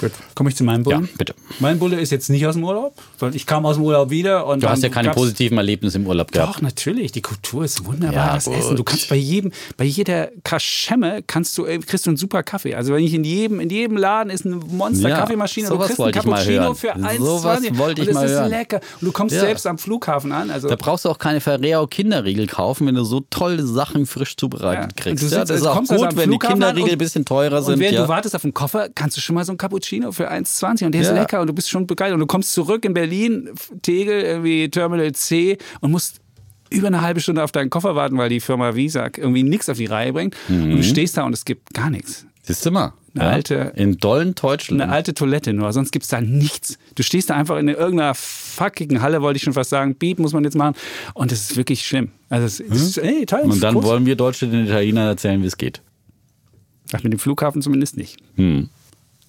[0.00, 0.12] Gut.
[0.34, 1.02] Komme ich zu meinem Bullen?
[1.02, 1.34] ja bitte.
[1.58, 4.46] Mein Bulle ist jetzt nicht aus dem Urlaub, weil ich kam aus dem Urlaub wieder
[4.46, 6.56] und Du hast ja keine positiven Erlebnisse im Urlaub gehabt.
[6.56, 7.12] Doch, natürlich.
[7.12, 8.14] Die Kultur ist wunderbar.
[8.28, 8.54] Ja, das gut.
[8.54, 8.76] Essen.
[8.76, 12.74] Du kannst bei jedem, bei jeder Kaschemme kannst du, äh, kriegst du einen super Kaffee.
[12.74, 15.68] Also wenn ich in jedem, in jedem Laden ist eine Monster Ja, Kaffeemaschine.
[15.68, 16.74] Du kriegst einen wollte ich mal Cappuccino hören.
[16.76, 17.18] für 1,20.
[17.18, 18.50] Sowas wollte ich und mal das ist hören.
[18.50, 18.80] lecker.
[19.00, 19.40] Und du kommst Ja.
[19.42, 20.50] selbst am Flughafen an.
[20.50, 24.36] Also Da brauchst du auch keine Ferrero Kinderriegel kaufen, wenn du so tolle Sachen frisch
[24.36, 25.02] zubereitet Ja.
[25.02, 25.22] kriegst.
[25.24, 26.90] Und du ja, sitzt- das ist du auch gut, also am wenn die Kinderriegel und-
[26.92, 27.78] ein bisschen teurer Und sind.
[27.80, 28.02] während ja.
[28.02, 30.92] du wartest auf den Koffer, kannst du schon mal so ein Cappuccino für 1,20 und
[30.92, 31.14] der ist Ja.
[31.14, 32.14] lecker und du bist schon begeistert.
[32.14, 33.50] Und du kommst zurück in Berlin,
[33.82, 36.20] Tegel, irgendwie Terminal C und musst
[36.70, 39.76] über eine halbe Stunde auf deinen Koffer warten, weil die Firma Visa irgendwie nichts auf
[39.76, 40.36] die Reihe bringt.
[40.48, 40.76] Und Mhm.
[40.76, 42.26] du stehst da und es gibt gar nichts.
[42.42, 42.92] Siehst du mal.
[43.14, 44.80] Eine alte- In dollen Deutschland.
[44.80, 46.78] Eine alte Toilette nur, sonst gibt es da nichts.
[46.94, 49.96] Du stehst da einfach in irgendeiner fuckigen Halle, wollte ich schon fast sagen.
[49.96, 50.76] Beep muss man jetzt machen.
[51.14, 52.12] Und das ist wirklich schlimm.
[52.28, 53.40] Also, es ist, ey, toll.
[53.40, 53.84] und dann groß.
[53.84, 55.82] wollen wir Deutsche den Italienern erzählen, wie es geht.
[56.92, 58.16] Ach, mit dem Flughafen zumindest nicht.
[58.36, 58.68] Hm.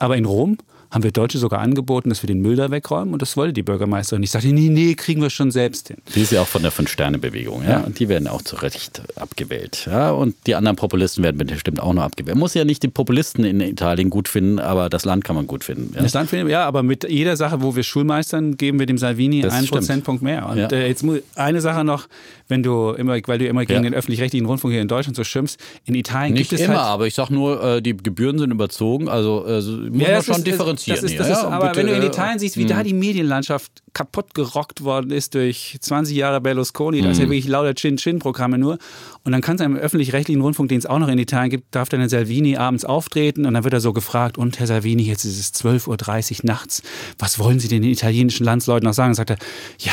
[0.02, 0.58] Aber in Rom
[0.90, 3.64] haben wir Deutsche sogar angeboten, dass wir den Müll da wegräumen und das wollte die
[3.64, 4.24] Bürgermeisterin.
[4.24, 5.96] Ich sagte, nee, nee, kriegen wir schon selbst hin.
[6.16, 7.70] Die ist ja auch von der Fünf-Sterne-Bewegung, ja.
[7.70, 7.80] Ja.
[7.80, 9.88] Und die werden auch zu Recht abgewählt.
[9.90, 10.12] Ja.
[10.12, 12.36] Und die anderen Populisten werden bestimmt auch noch abgewählt.
[12.36, 15.48] Man muss ja nicht die Populisten in Italien gut finden, aber das Land kann man
[15.48, 15.94] gut finden.
[15.96, 16.02] Ja.
[16.02, 19.40] Das Land finden ja, aber mit jeder Sache, wo wir Schulmeistern, geben wir dem Salvini
[19.40, 19.80] Das einen stimmt.
[19.84, 20.50] Prozentpunkt mehr.
[20.50, 20.68] Und Ja.
[20.72, 22.08] äh, jetzt mu- eine Sache noch,
[22.52, 23.90] wenn du immer, weil du immer gegen Ja.
[23.90, 26.86] den öffentlich-rechtlichen Rundfunk hier in Deutschland so schimpfst, in Italien Nicht gibt es immer, halt
[26.90, 30.26] aber ich sag nur, äh, die Gebühren sind überzogen, also äh, so- muss man das
[30.26, 31.02] schon ist- differenzieren.
[31.02, 31.48] Das ist, das ist, ja.
[31.50, 35.12] aber Bitte, wenn du in äh, Italien siehst, wie da die Medienlandschaft kaputt gerockt worden
[35.12, 38.78] ist durch 20 Jahre Berlusconi, da ist ja wirklich lauter Chin-Chin-Programme nur.
[39.24, 41.90] Und dann kannst du im öffentlich-rechtlichen Rundfunk, den es auch noch in Italien gibt, darf
[41.90, 45.26] dann der Salvini abends auftreten und dann wird er so gefragt, und Herr Salvini, jetzt
[45.26, 46.82] ist es 12.30 Uhr nachts,
[47.20, 49.10] was wollen Sie den italienischen Landsleuten noch sagen?
[49.10, 49.38] Dann sagt er,
[49.80, 49.92] ja,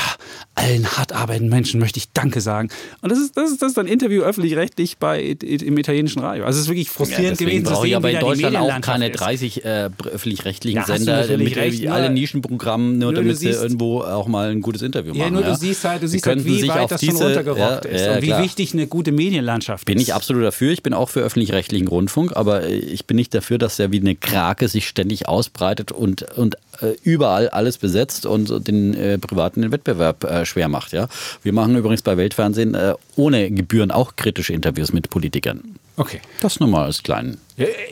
[0.55, 2.69] allen hart arbeitenden Menschen möchte ich Danke sagen.
[3.03, 6.45] Und das ist, das ist, das ist ein Interview öffentlich-rechtlich bei, im italienischen Radio.
[6.45, 9.11] Also es ist wirklich frustrierend ja, gewesen zu sehen, ich aber in Deutschland auch keine
[9.11, 9.21] ist.
[9.21, 13.49] 30 äh, öffentlich-rechtlichen Ja, Sender natürlich mit recht, nur- alle Nischenprogramme, nur nur damit sie
[13.49, 13.63] siehst-
[14.03, 15.35] auch mal ein gutes Interview Ja, machen.
[15.35, 17.91] nur du siehst halt, du Sie siehst halt, wie weit das schon diese- runtergerockt ja,
[17.91, 20.03] ist ja, und wie wichtig eine gute Medienlandschaft Bin ist.
[20.05, 20.73] ich absolut dafür.
[20.73, 24.01] Ich bin auch für öffentlich-rechtlichen Rundfunk, aber äh, ich bin nicht dafür, dass der wie
[24.01, 29.63] eine Krake sich ständig ausbreitet und, und äh, überall alles besetzt und den äh, Privaten
[29.63, 30.93] den Wettbewerb äh, schwer macht.
[30.93, 31.09] Ja?
[31.43, 35.63] Wir machen übrigens bei Weltfernsehen äh, ohne Gebühren auch kritische Interviews mit Politikern.
[35.97, 36.21] Okay.
[36.41, 37.39] Das nur mal als kleinen Ja,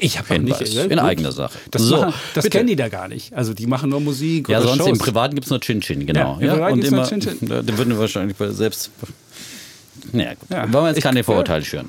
[0.01, 0.99] Ich habe Hinweis nicht ja, in gut.
[1.01, 1.59] eigener Sache.
[1.71, 2.57] Das, So, machen, das bitte.
[2.59, 3.33] kennen die da gar nicht.
[3.35, 4.89] Also die machen nur Musik Ja, oder sonst Shows.
[4.89, 6.39] im Privaten gibt es nur Chin-Chin, genau.
[6.41, 7.49] Ja, im Privaten und gibt's nur immer, Chin-Chin.
[7.67, 8.91] Da würden wir wahrscheinlich selbst.
[10.13, 10.51] Naja, gut.
[10.51, 10.73] Ja.
[10.73, 11.87] Wollen wir jetzt Ich- keine Vorurteile schüren.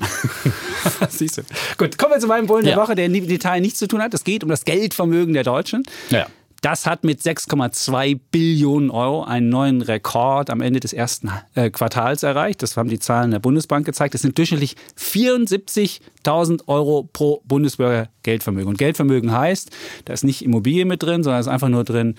[1.08, 1.42] Siehst du.
[1.76, 2.80] Gut, kommen wir zu meinem Bullen der Ja.
[2.82, 4.12] Woche, der im Detail nichts zu tun hat.
[4.14, 5.84] Es geht um das Geldvermögen der Deutschen.
[6.10, 6.26] Ja.
[6.60, 12.24] Das hat mit 6,2 Billionen Euro einen neuen Rekord am Ende des ersten äh, Quartals
[12.24, 12.62] erreicht.
[12.62, 14.14] Das haben die Zahlen der Bundesbank gezeigt.
[14.14, 18.68] Das sind durchschnittlich 74.000 Euro pro Bundesbürger Geldvermögen.
[18.68, 19.70] Und Geldvermögen heißt,
[20.06, 22.16] da ist nicht Immobilie mit drin, sondern ist einfach nur drin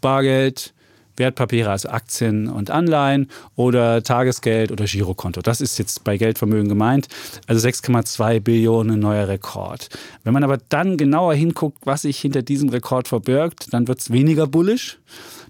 [0.00, 0.74] Bargeld,
[1.16, 5.42] Wertpapiere, also Aktien und Anleihen oder Tagesgeld oder Girokonto.
[5.42, 7.08] Das ist jetzt bei Geldvermögen gemeint.
[7.46, 9.88] Also 6,2 Billionen neuer Rekord.
[10.24, 14.10] Wenn man aber dann genauer hinguckt, was sich hinter diesem Rekord verbirgt, dann wird es
[14.10, 14.98] weniger bullisch.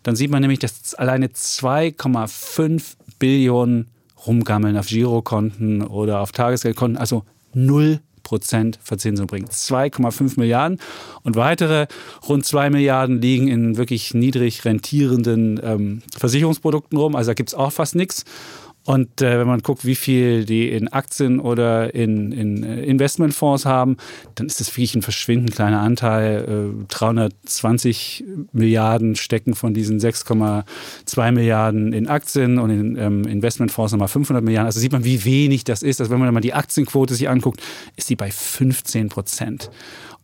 [0.02, 3.88] Dann sieht man nämlich, dass alleine 2,5 Billionen
[4.26, 7.24] rumgammeln auf Girokonten oder auf Tagesgeldkonten, also
[7.54, 9.50] 0 Prozent Verzinsung bringt.
[9.50, 10.78] 2,5 Milliarden
[11.22, 11.86] und weitere
[12.28, 17.16] rund 2 Milliarden liegen in wirklich niedrig rentierenden ähm, Versicherungsprodukten rum.
[17.16, 18.24] Also da gibt es auch fast nichts.
[18.84, 23.64] Und äh, wenn man guckt, wie viel die in Aktien oder in, in äh, Investmentfonds
[23.64, 23.96] haben,
[24.34, 26.72] dann ist das wirklich ein verschwindend kleiner Anteil.
[26.82, 34.08] Äh, 320 Milliarden stecken von diesen 6,2 Milliarden in Aktien und in ähm, Investmentfonds nochmal
[34.08, 34.66] 500 Milliarden.
[34.66, 36.00] Also sieht man, wie wenig das ist.
[36.00, 37.62] Also wenn man mal die Aktienquote sich anguckt,
[37.96, 39.70] ist die bei 15 Prozent.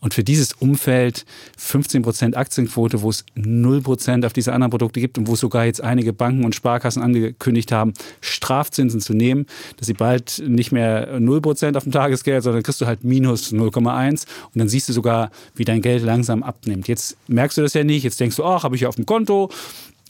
[0.00, 1.24] Und für dieses Umfeld
[1.60, 6.12] 15% Aktienquote, wo es 0% auf diese anderen Produkte gibt und wo sogar jetzt einige
[6.12, 9.46] Banken und Sparkassen angekündigt haben, Strafzinsen zu nehmen,
[9.76, 14.24] dass sie bald nicht mehr 0% auf dem Tagesgeld, sondern kriegst du halt minus 0,1
[14.54, 16.86] und dann siehst du sogar, wie dein Geld langsam abnimmt.
[16.88, 19.06] Jetzt merkst du das ja nicht, jetzt denkst du, ach, habe ich ja auf dem
[19.06, 19.50] Konto,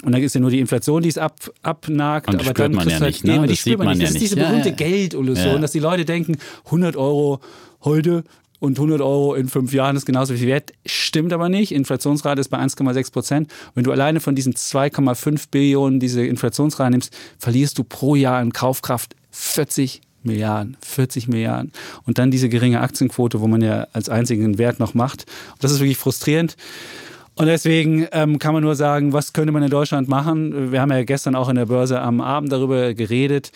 [0.04, 2.28] und dann ist ja nur die Inflation, die es ab, abnagt.
[2.28, 3.46] Und das aber spürt dann man ja du nicht, ne?
[3.48, 3.98] Das spürt sieht man nicht.
[3.98, 4.30] ja Das ist nicht.
[4.32, 4.74] diese Ja, berühmte ja.
[4.76, 5.58] Geldillusion, Ja.
[5.58, 6.36] dass die Leute denken,
[6.66, 7.40] 100 Euro
[7.82, 8.22] heute
[8.60, 10.72] und 100 Euro in fünf Jahren ist genauso viel wert.
[10.86, 11.72] Stimmt aber nicht.
[11.72, 13.52] Inflationsrate ist bei 1,6 Prozent.
[13.74, 18.52] Wenn du alleine von diesen 2,5 Billionen diese Inflationsrate nimmst, verlierst du pro Jahr in
[18.52, 21.72] Kaufkraft 40 Milliarden, 40 Milliarden.
[22.04, 25.26] Und dann diese geringe Aktienquote, wo man ja als einzigen Wert noch macht.
[25.52, 26.56] Und das ist wirklich frustrierend.
[27.36, 30.72] Und deswegen ähm, kann man nur sagen, was könnte man in Deutschland machen?
[30.72, 33.52] Wir haben ja gestern auch in der Börse am Abend darüber geredet.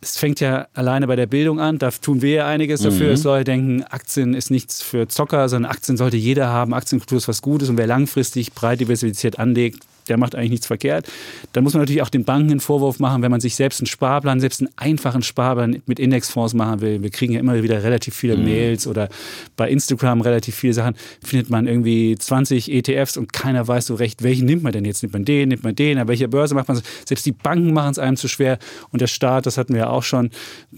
[0.00, 1.78] Es fängt ja alleine bei der Bildung an.
[1.78, 3.12] Da tun wir ja einiges dafür.
[3.12, 6.72] Es soll denken, Aktien ist nichts für Zocker, sondern Aktien sollte jeder haben.
[6.72, 7.68] Aktienkultur ist was Gutes.
[7.68, 11.08] Und wer langfristig breit diversifiziert anlegt, der macht eigentlich nichts verkehrt.
[11.52, 13.86] Dann muss man natürlich auch den Banken einen Vorwurf machen, wenn man sich selbst einen
[13.86, 17.02] Sparplan, selbst einen einfachen Sparplan mit Indexfonds machen will.
[17.02, 19.08] Wir kriegen ja immer wieder relativ viele Mails oder
[19.56, 20.94] bei Instagram relativ viele Sachen.
[21.22, 25.02] Findet man irgendwie 20 ETFs und keiner weiß so recht, welchen nimmt man denn jetzt?
[25.02, 25.98] Nimmt man den, nimmt man den?
[25.98, 26.82] An welcher Börse macht man es?
[27.06, 28.58] Selbst die Banken machen es einem zu schwer.
[28.90, 30.30] Und der Staat, das hatten wir ja auch schon,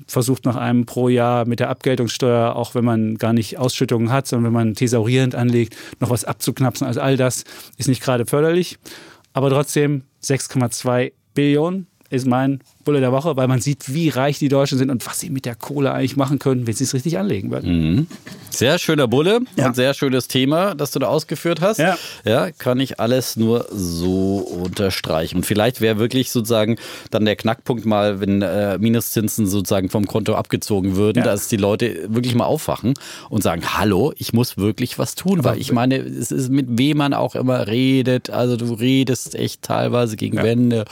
[0.06, 4.26] versucht nach einem pro Jahr mit der Abgeltungssteuer, auch wenn man gar nicht Ausschüttungen hat,
[4.26, 6.86] sondern wenn man thesaurierend anlegt, noch was abzuknapsen.
[6.86, 7.44] Also all das
[7.76, 8.78] ist nicht gerade förderlich.
[9.32, 14.48] Aber trotzdem 6,2 Billionen ist mein Bulle der Woche, weil man sieht, wie reich die
[14.48, 17.18] Deutschen sind und was sie mit der Kohle eigentlich machen können, wenn sie es richtig
[17.18, 18.06] anlegen würden.
[18.50, 19.66] Sehr schöner Bulle Ja.
[19.68, 21.78] und sehr schönes Thema, das du da ausgeführt hast.
[21.78, 21.96] Ja.
[22.24, 25.36] ja kann ich alles nur so unterstreichen.
[25.36, 26.76] Und vielleicht wäre wirklich sozusagen
[27.10, 31.24] dann der Knackpunkt mal, wenn äh, Minuszinsen sozusagen vom Konto abgezogen würden, Ja.
[31.24, 32.94] dass die Leute wirklich mal aufwachen
[33.28, 36.96] und sagen, hallo, ich muss wirklich was tun, weil ich meine, es ist mit wem
[36.96, 38.30] man auch immer redet.
[38.30, 40.86] Also du redest echt teilweise gegen Wände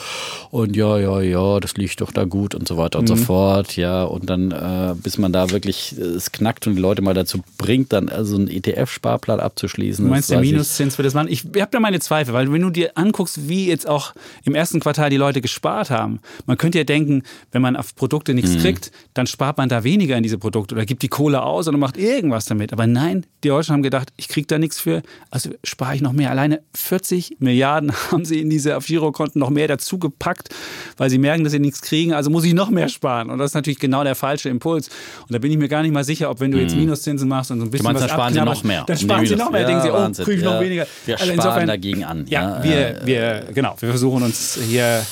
[0.50, 3.16] und ja, ja, ja, das liegt doch da gut und so weiter und Mhm.
[3.16, 3.76] so fort.
[3.76, 7.14] Ja, und dann, äh, bis man da wirklich äh, es knackt und die Leute mal
[7.14, 10.04] dazu bringt, dann also einen ETF-Sparplan abzuschließen.
[10.04, 11.28] Du meinst, der ich- Minuszins wird das machen?
[11.30, 14.12] Ich habe da meine Zweifel, weil wenn du dir anguckst, wie jetzt auch
[14.44, 17.22] im ersten Quartal die Leute gespart haben, man könnte ja denken,
[17.52, 18.58] wenn man auf Produkte nichts Mhm.
[18.60, 21.78] kriegt, dann spart man da weniger in diese Produkte oder gibt die Kohle aus oder
[21.78, 22.72] macht irgendwas damit.
[22.72, 26.12] Aber nein, die Deutschen haben gedacht, ich kriege da nichts für, also spare ich noch
[26.12, 26.30] mehr.
[26.30, 30.48] Alleine 40 Milliarden haben sie in diese auf Girokonten noch mehr dazu gepackt,
[30.96, 33.30] weil sie merken, dass sie nichts kriegen, also muss ich noch mehr sparen.
[33.30, 34.88] Und das ist natürlich genau der falsche Impuls.
[34.88, 37.50] Und da bin ich mir gar nicht mal sicher, ob wenn du jetzt Minuszinsen machst
[37.50, 37.92] und so ein bisschen Mhm.
[37.92, 38.84] meinst, was dann sparen sie noch mehr.
[38.86, 39.60] Dann sparen sie noch mehr.
[39.62, 40.24] Ja, denken sie, oh, Wahnsinn.
[40.24, 40.86] kriege ich noch weniger.
[41.06, 42.26] Wir Also sparen dagegen an.
[42.28, 45.04] Ja, Ja, wir, wir, genau, wir versuchen uns hier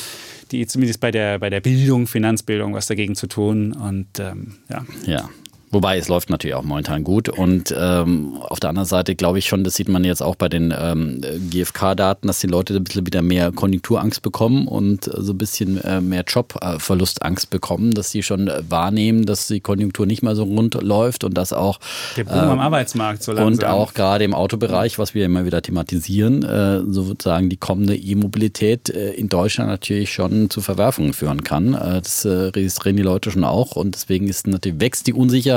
[0.52, 3.72] die zumindest bei der, bei der Bildung, Finanzbildung was dagegen zu tun.
[3.72, 4.84] Und ähm, ja.
[5.04, 5.28] Ja.
[5.70, 7.28] Wobei es läuft natürlich auch momentan gut.
[7.28, 10.48] Und ähm, auf der anderen Seite glaube ich schon, das sieht man jetzt auch bei
[10.48, 15.38] den ähm, GfK-Daten, dass die Leute ein bisschen wieder mehr Konjunkturangst bekommen und so ein
[15.38, 20.36] bisschen äh, mehr Jobverlustangst bekommen, dass sie schon äh, wahrnehmen, dass die Konjunktur nicht mehr
[20.36, 21.80] so rund läuft und dass auch
[22.16, 23.52] der Boom am Arbeitsmarkt so langsam.
[23.52, 28.88] und auch gerade im Autobereich, was wir immer wieder thematisieren, äh, sozusagen die kommende E-Mobilität
[28.88, 31.74] äh, in Deutschland natürlich schon zu Verwerfungen führen kann.
[31.74, 35.55] Äh, das äh, registrieren die Leute schon auch und deswegen ist natürlich wächst die Unsicherheit,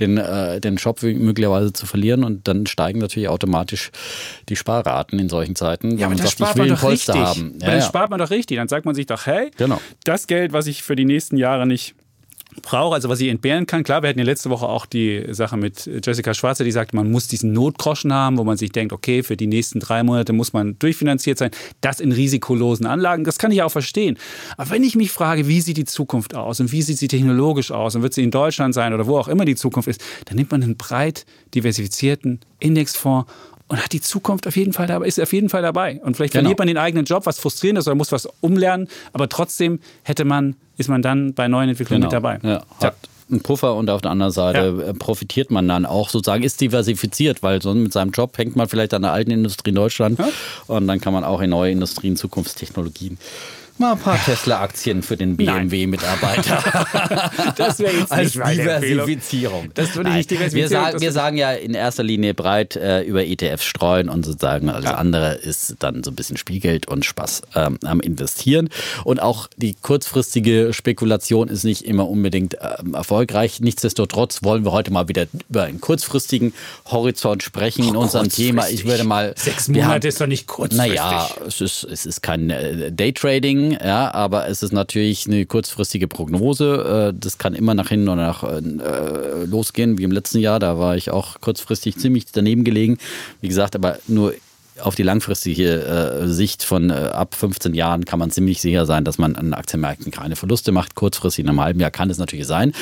[0.00, 3.90] den, äh, den Job möglicherweise zu verlieren und dann steigen natürlich automatisch
[4.48, 6.70] die Sparraten in solchen Zeiten, Ja, wenn aber man das sagt, ich spart will man
[6.70, 7.28] ein doch Polster richtig.
[7.28, 7.58] haben.
[7.60, 8.56] Ja, dann spart man doch richtig.
[8.58, 9.80] Dann sagt man sich doch, hey, Genau.
[10.04, 11.94] das Geld, was ich für die nächsten Jahre nicht
[12.62, 13.84] brauche, also was ich entbehren kann.
[13.84, 17.10] Klar, wir hatten ja letzte Woche auch die Sache mit Jessica Schwarzer, die sagte, man
[17.10, 20.52] muss diesen Notgroschen haben, wo man sich denkt, okay, für die nächsten drei Monate muss
[20.52, 21.50] man durchfinanziert sein.
[21.80, 24.18] Das in risikolosen Anlagen, das kann ich auch verstehen.
[24.56, 27.70] Aber wenn ich mich frage, wie sieht die Zukunft aus und wie sieht sie technologisch
[27.70, 30.36] aus und wird sie in Deutschland sein oder wo auch immer die Zukunft ist, dann
[30.36, 33.30] nimmt man einen breit diversifizierten Indexfonds
[33.68, 36.00] und hat die Zukunft auf jeden Fall dabei, ist auf jeden Fall dabei.
[36.04, 36.42] Und vielleicht Genau.
[36.44, 40.24] verliert man den eigenen Job, was frustrierend ist oder muss was umlernen, aber trotzdem hätte
[40.24, 42.38] man, ist man dann bei neuen Entwicklungen mit dabei.
[42.38, 42.54] Genau.
[42.54, 42.96] Ja, hat
[43.28, 47.42] einen Puffer und auf der anderen Seite äh, profitiert man dann auch sozusagen, ist diversifiziert,
[47.42, 50.20] weil sonst mit seinem Job hängt man vielleicht an der alten Industrie in Deutschland
[50.68, 53.18] und dann kann man auch in neue Industrien, Zukunftstechnologien
[53.78, 56.62] mal ein paar Tesla-Aktien für den BMW-Mitarbeiter.
[57.56, 58.46] Das wäre jetzt Als nicht.
[58.58, 59.70] Diversifizierung.
[59.74, 63.02] Das würde ich nicht diversifizieren, Wir, sagen, wir sagen ja in erster Linie breit äh,
[63.02, 67.42] über ETFs streuen und sozusagen alles andere ist dann so ein bisschen Spielgeld und Spaß
[67.54, 68.68] ähm, am Investieren.
[69.04, 73.60] Und auch die kurzfristige Spekulation ist nicht immer unbedingt ähm, erfolgreich.
[73.60, 76.52] Nichtsdestotrotz wollen wir heute mal wieder über einen kurzfristigen
[76.90, 78.68] Horizont sprechen in unserem Thema.
[78.68, 79.34] Ich würde mal.
[79.36, 80.96] Sechs wir haben- Monate ist doch nicht kurzfristig.
[80.96, 86.08] naja, es ist, es ist kein äh, Daytrading, ja, aber es ist natürlich eine kurzfristige
[86.08, 87.12] Prognose.
[87.14, 90.58] Äh, Das kann immer nach hinten oder nach äh, losgehen, wie im letzten Jahr.
[90.58, 92.98] Da war ich auch kurzfristig ziemlich daneben gelegen.
[93.40, 94.34] Wie gesagt, aber nur
[94.80, 99.04] auf die langfristige äh, Sicht von äh, ab 15 Jahren kann man ziemlich sicher sein,
[99.04, 100.94] dass man an Aktienmärkten keine Verluste macht.
[100.94, 102.72] Kurzfristig in einem halben Jahr kann es natürlich sein.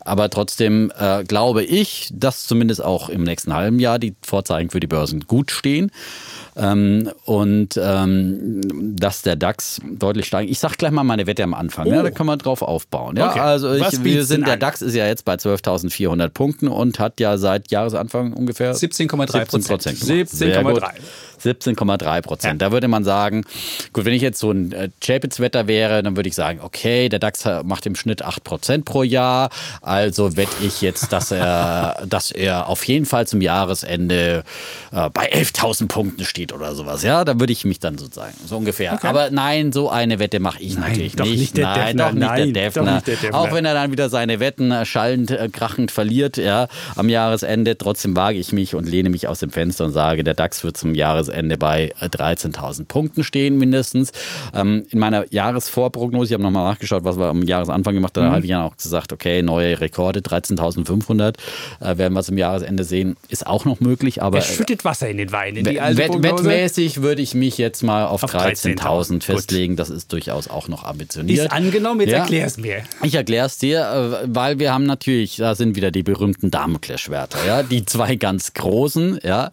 [0.00, 4.80] Aber trotzdem äh, glaube ich, dass zumindest auch im nächsten halben Jahr die Vorzeichen für
[4.80, 5.90] die Börsen gut stehen.
[6.56, 8.60] Ähm, und ähm,
[8.96, 10.50] dass der DAX deutlich steigt.
[10.50, 11.86] Ich sag gleich mal meine Wette am Anfang.
[11.86, 12.02] Ja, Oh.
[12.02, 13.16] da kann man drauf aufbauen.
[13.16, 13.40] Ja, Okay.
[13.40, 14.56] also ich, wir sind der?
[14.56, 19.64] DAX ist ja jetzt bei 12.400 Punkten und hat ja seit Jahresanfang ungefähr 17,3 17
[19.64, 19.98] Prozent.
[19.98, 20.82] 17,3.
[21.42, 22.62] 17,3 Prozent.
[22.62, 23.44] Da würde man sagen,
[23.92, 27.18] gut, wenn ich jetzt so ein äh, Chapitz-Wetter wäre, dann würde ich sagen, okay, der
[27.18, 29.50] DAX macht im Schnitt 8 Prozent pro Jahr.
[29.82, 34.44] Also wette ich jetzt, dass er, dass er auf jeden Fall zum Jahresende
[34.92, 37.02] äh, bei 11.000 Punkten steht oder sowas.
[37.02, 39.02] Ja, da würde ich mich dann sozusagen, so ungefähr.
[39.04, 41.38] Aber nein, so eine Wette mache ich natürlich doch nicht.
[41.38, 42.04] nicht der nein, Defner.
[42.04, 43.38] doch nicht Nein, der doch nicht der Defner.
[43.38, 47.76] Auch wenn er dann wieder seine Wetten äh, schallend, äh, krachend verliert, ja, am Jahresende.
[47.78, 50.76] Trotzdem wage ich mich und lehne mich aus dem Fenster und sage, der DAX wird
[50.76, 54.12] zum Jahresende bei äh, 13.000 Punkten stehen, mindestens.
[54.54, 58.32] Ähm, in meiner Jahresvorprognose, ich habe nochmal nachgeschaut, was wir am Jahresanfang gemacht haben, da
[58.32, 61.34] habe ich ja auch gesagt, okay, neue Rekorde, 13.500
[61.80, 63.16] äh, werden wir zum Jahresende sehen.
[63.28, 64.38] Ist auch noch möglich, aber.
[64.38, 65.56] Er schüttet Wasser in den Wein.
[65.56, 66.33] In die alte wett, Prognose.
[66.38, 69.22] Wettmäßig würde ich mich jetzt mal auf, Auf 13.000 13.000.
[69.22, 69.76] festlegen.
[69.76, 71.38] Das ist durchaus auch noch ambitioniert.
[71.46, 72.18] Ist angenommen, jetzt Ja.
[72.18, 72.82] erklär's mir.
[73.02, 73.80] Ich erkläre es dir,
[74.24, 78.52] äh, weil wir haben natürlich, da sind wieder die berühmten Damoklesschwerter, ja, die zwei ganz
[78.54, 79.50] großen, ja.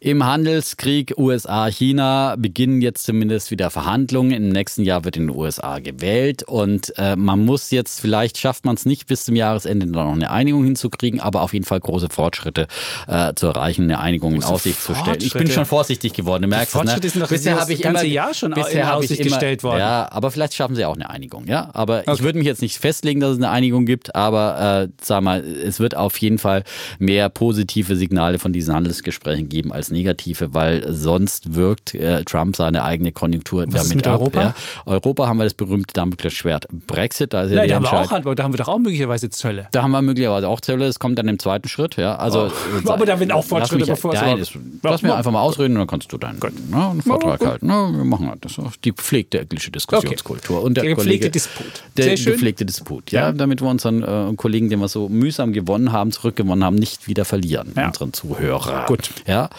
[0.00, 4.32] Im Handelskrieg USA-China beginnen jetzt zumindest wieder Verhandlungen.
[4.32, 8.64] Im nächsten Jahr wird in den USA gewählt und äh, man muss jetzt, vielleicht schafft
[8.64, 12.08] man es nicht bis zum Jahresende noch eine Einigung hinzukriegen, aber auf jeden Fall große
[12.10, 12.66] Fortschritte
[13.06, 15.18] äh, zu erreichen, eine Einigung in Aussicht zu stellen.
[15.20, 17.08] Ich bin schon vorsichtig geworden, du merkst es, ne?
[17.08, 19.78] sind doch Bisher habe ich ganze immer, Jahr schon in bisher Aussicht immer, gestellt worden.
[19.78, 21.70] Ja, aber vielleicht schaffen sie auch eine Einigung, ja.
[21.72, 25.22] Aber ich würde mich jetzt nicht festlegen, dass es eine Einigung gibt, aber äh, sag
[25.22, 26.64] mal, es wird auf jeden Fall
[26.98, 32.84] mehr positive Signale von diesen Handelsgesprächen geben als negative, weil sonst wirkt äh, Trump seine
[32.84, 34.20] eigene Konjunktur Was damit mit ab.
[34.20, 34.40] Europa?
[34.42, 34.54] Ja.
[34.86, 37.92] Europa haben wir das berühmte Damoklesschwert Brexit, da ist ja, Ja, die da haben, wir
[37.92, 39.68] auch, Handel- da haben wir doch auch möglicherweise Zölle.
[39.72, 42.16] Da haben wir möglicherweise auch Zölle, das kommt dann im zweiten Schritt, ja.
[42.16, 42.50] Also,
[42.84, 44.50] Oh, aber da werden auch lass Fortschritte, mich- bevor es Nein, das,
[44.82, 47.48] lass mir einfach mal ausreden und dann kannst du deinen ne, einen Vortrag gut.
[47.48, 47.66] halten.
[47.66, 48.54] Na, wir machen das.
[48.56, 50.62] Das die gepflegte Diskussionskultur.
[50.62, 51.66] Und der, Der gepflegte Kollege, Disput.
[51.96, 52.32] Der Sehr schön.
[52.32, 53.32] gepflegte Disput, ja, Ja.
[53.32, 57.24] damit wir unseren äh, Kollegen, den wir so mühsam gewonnen haben, zurückgewonnen haben, nicht wieder
[57.24, 57.86] verlieren, Ja.
[57.88, 58.84] unseren Zuhörer.
[58.86, 59.10] Gut.
[59.26, 59.50] Ja.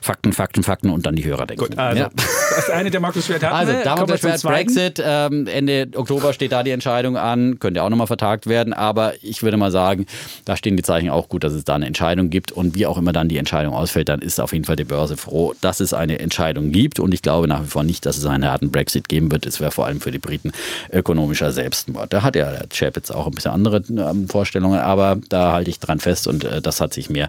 [0.00, 1.64] Fakten, Fakten, Fakten und dann die Hörer denken.
[1.64, 2.10] Gut, also, ja.
[2.56, 3.84] das eine der Markus Schwert hatten Also, wir.
[3.84, 4.74] Damen Kommen wir und zum Schwert, zweiten.
[4.74, 5.02] Brexit.
[5.04, 7.58] Ähm, Ende Oktober steht da die Entscheidung an.
[7.58, 8.72] Könnte auch nochmal vertagt werden.
[8.72, 10.06] Aber ich würde mal sagen,
[10.44, 12.52] da stehen die Zeichen auch gut, dass es da eine Entscheidung gibt.
[12.52, 15.16] Und wie auch immer dann die Entscheidung ausfällt, dann ist auf jeden Fall die Börse
[15.16, 17.00] froh, dass es eine Entscheidung gibt.
[17.00, 19.46] Und ich glaube nach wie vor nicht, dass es einen harten Brexit geben wird.
[19.46, 20.52] Es wäre vor allem für die Briten
[20.92, 22.12] ökonomischer Selbstmord.
[22.12, 25.70] Da hat ja der Chap jetzt auch ein bisschen andere ähm, Vorstellungen, aber da halte
[25.70, 27.28] ich dran fest und äh, das hat sich mir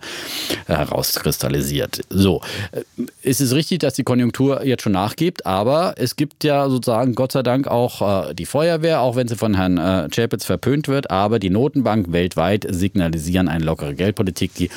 [0.68, 2.02] äh, herauskristallisiert.
[2.22, 2.42] So,
[2.72, 2.82] äh,
[3.24, 7.32] es ist richtig, dass die Konjunktur jetzt schon nachgibt, aber es gibt ja sozusagen Gott
[7.32, 11.10] sei Dank auch äh, die Feuerwehr, auch wenn sie von Herrn äh, Chapitz verpönt wird,
[11.10, 14.54] aber die Notenbank weltweit signalisieren eine lockere Geldpolitik.
[14.56, 14.70] Die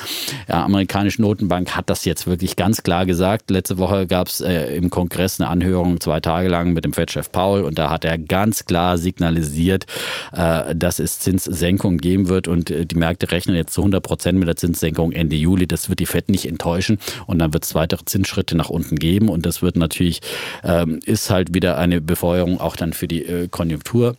[0.47, 3.51] ja, amerikanische Notenbank hat das jetzt wirklich ganz klar gesagt.
[3.51, 7.31] Letzte Woche gab es äh, im Kongress eine Anhörung zwei Tage lang mit dem Fed-Chef
[7.31, 9.85] Paul und da hat er ganz klar signalisiert,
[10.33, 14.39] äh, dass es Zinssenkungen geben wird und äh, die Märkte rechnen jetzt zu 100 Prozent
[14.39, 15.67] mit der Zinssenkung Ende Juli.
[15.67, 19.29] Das wird die Fed nicht enttäuschen und dann wird es weitere Zinsschritte nach unten geben.
[19.29, 20.21] Und das wird natürlich,
[20.63, 24.15] ähm, ist halt wieder eine Befeuerung auch dann für die äh, Konjunktur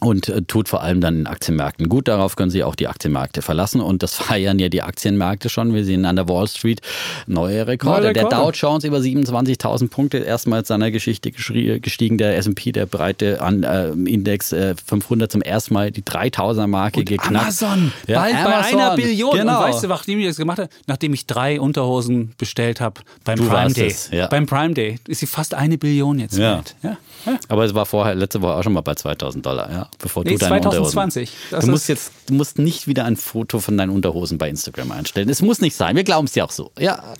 [0.00, 2.08] und äh, tut vor allem dann den Aktienmärkten gut.
[2.08, 3.80] Darauf können Sie auch die Aktienmärkte verlassen.
[3.80, 5.74] Und das feiern ja die Aktienmärkte schon.
[5.74, 6.80] Wir sehen an der Wall Street
[7.26, 8.02] neue Rekorde.
[8.02, 8.36] Neue Der Rekorde.
[8.46, 12.18] Dow Jones über 27.000 Punkte erstmals seiner Geschichte geschrie- gestiegen.
[12.18, 17.04] Der S&P, der breite an, äh, Index äh, 500 zum ersten Mal die 3000er Marke
[17.04, 17.44] geknackt.
[17.62, 19.36] Amazon, Ja, bald Amazon, bei einer Billion.
[19.36, 19.58] Genau.
[19.58, 23.38] Und weißt du, nachdem ich das gemacht habe, nachdem ich drei Unterhosen bestellt habe beim
[23.38, 23.88] Du Prime Day.
[23.88, 24.26] es, ja.
[24.28, 26.56] Beim Prime Day ist sie fast eine Billion jetzt Ja.
[26.56, 26.74] wert.
[26.82, 26.96] Ja.
[27.48, 30.32] Aber es war vorher, letzte Woche auch schon mal bei 2000 Dollar, ja, bevor Nee,
[30.32, 31.30] du deine 2020.
[31.30, 31.66] Unterhosen.
[31.66, 35.28] Du musst jetzt, du musst nicht wieder ein Foto von deinen Unterhosen bei Instagram einstellen.
[35.28, 35.96] Es muss nicht sein.
[35.96, 36.70] Wir glauben es ja auch so.
[36.78, 37.14] Ja,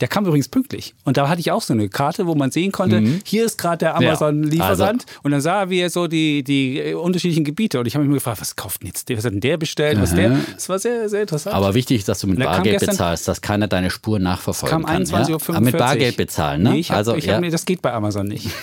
[0.00, 0.94] Der kam übrigens pünktlich.
[1.04, 3.78] Und da hatte ich auch so eine Karte, wo man sehen konnte, hier ist gerade
[3.78, 4.06] der Mhm.
[4.06, 5.04] Amazon-Lieferant.
[5.06, 7.80] also- Und dann sah er, wie er so die, die unterschiedlichen Gebiete.
[7.80, 9.16] Und ich habe mich gefragt, was kauft denn jetzt der?
[9.16, 10.00] Was hat denn der bestellt?
[10.00, 10.36] Was der?
[10.54, 11.56] Das war sehr, sehr interessant.
[11.56, 15.02] aber wichtig ist, dass du mit Bargeld bezahlst, dass keiner deine Spur nachverfolgen kam kann.
[15.04, 15.34] 21.45 ja?
[15.34, 15.56] Uhr.
[15.56, 16.70] Aber mit Bargeld bezahlen, ne?
[16.72, 17.40] Nee, ich hab, also, ich ja.
[17.40, 18.48] mir, das geht bei Amazon nicht.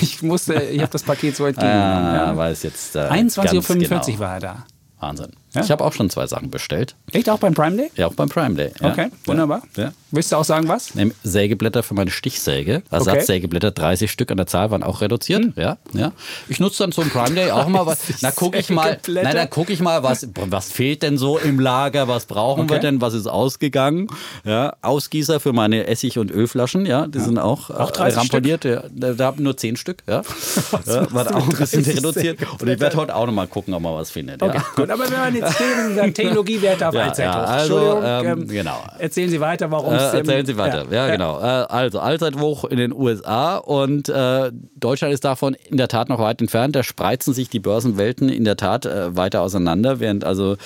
[0.00, 1.86] Ich musste, ich habe das Paket so entgegengenommen.
[2.06, 2.36] Ah, ja.
[2.36, 2.94] weil es jetzt.
[2.96, 4.18] Äh, 21.45 ganz Uhr genau.
[4.20, 4.66] war er da.
[5.00, 5.28] Wahnsinn.
[5.56, 5.62] Ja?
[5.62, 6.94] Ich habe auch schon zwei Sachen bestellt.
[7.12, 7.90] Echt auch beim Prime Day?
[7.96, 8.72] Ja, auch beim Prime Day.
[8.80, 8.90] Ja.
[8.92, 9.62] Okay, wunderbar.
[9.76, 9.92] Ja.
[10.10, 10.92] Willst du auch sagen, was?
[11.24, 12.82] Sägeblätter für meine Stichsäge.
[12.90, 15.42] Ersatzsägeblätter, 30 Stück an der Zahl waren auch reduziert.
[15.42, 15.52] Hm.
[15.56, 16.12] Ja, ja.
[16.48, 17.98] Ich nutze dann so ein Prime Day auch mal was.
[18.22, 19.28] Na, gucke ich mal, Sägeblätter?
[19.28, 22.76] na, da gucke ich mal, was, was fehlt denn so im Lager, was brauchen wir
[22.76, 22.80] Okay.
[22.86, 24.08] denn, was ist ausgegangen.
[24.44, 28.64] Ja, Ausgießer für meine Essig- und Ölflaschen, ja, die sind auch, Auch äh, 30 ramponiert.
[28.64, 30.22] Ja, da, da haben nur 10 Stück, ja.
[30.86, 32.38] ja war auch ein bisschen 30 reduziert.
[32.60, 34.42] Und ich werde heute auch noch mal gucken, ob man was findet.
[34.42, 34.64] Okay, Ja.
[34.74, 38.48] gut, aber wenn man jetzt Themen sagen, Technologiewerte auf Ja, Allzeit ja, also, Entschuldigung, ähm,
[38.48, 38.82] genau.
[38.98, 40.84] Erzählen Sie weiter, warum Äh, es im- erzählen Sie weiter.
[40.90, 41.38] Ja, genau.
[41.38, 46.18] Äh, also Allzeithoch in den USA und äh, Deutschland ist davon in der Tat noch
[46.18, 46.76] weit entfernt.
[46.76, 50.00] Da spreizen sich die Börsenwelten in der Tat äh, weiter auseinander.
[50.00, 50.56] Während also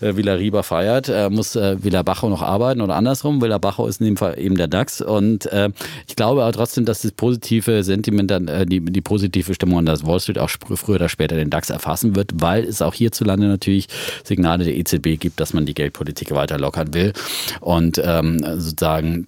[0.00, 3.40] äh, Villa Riba feiert, äh, muss äh, Villa Bajo noch arbeiten oder andersrum.
[3.42, 5.00] Villa Bajo ist in dem Fall eben der DAX.
[5.00, 5.70] Und äh,
[6.08, 9.86] ich glaube aber trotzdem, dass das positive Sentiment, dann, äh, die, die positive Stimmung an
[9.86, 13.46] der Wall Street auch früher oder später den DAX erfassen wird, weil es auch hierzulande
[13.46, 13.88] natürlich
[14.24, 17.12] Signale der EZB gibt, dass man die Geldpolitik weiter lockern will.
[17.60, 19.26] Und ähm, sozusagen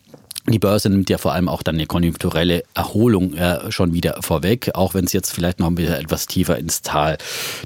[0.48, 4.72] die Börse nimmt ja vor allem auch dann eine konjunkturelle Erholung äh, schon wieder vorweg,
[4.74, 7.16] auch wenn es jetzt vielleicht noch wieder etwas tiefer ins Tal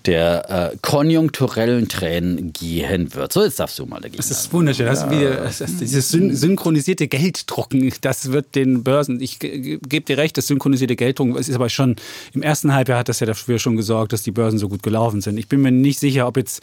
[0.05, 3.33] der äh, konjunkturellen Tränen gehen wird.
[3.33, 4.19] So, jetzt darfst du mal dagegen.
[4.19, 4.85] Das ist wunderschön.
[4.85, 9.79] Das ist wieder, das ist dieses syn synchronisierte Gelddrucken, das wird den Börsen, ich ge-
[9.89, 11.97] gebe dir recht, das synchronisierte Gelddrucken, es ist aber schon,
[12.35, 15.23] im ersten Halbjahr hat das ja dafür schon gesorgt, dass die Börsen so gut gelaufen
[15.23, 15.39] sind.
[15.39, 16.61] Ich bin mir nicht sicher, ob jetzt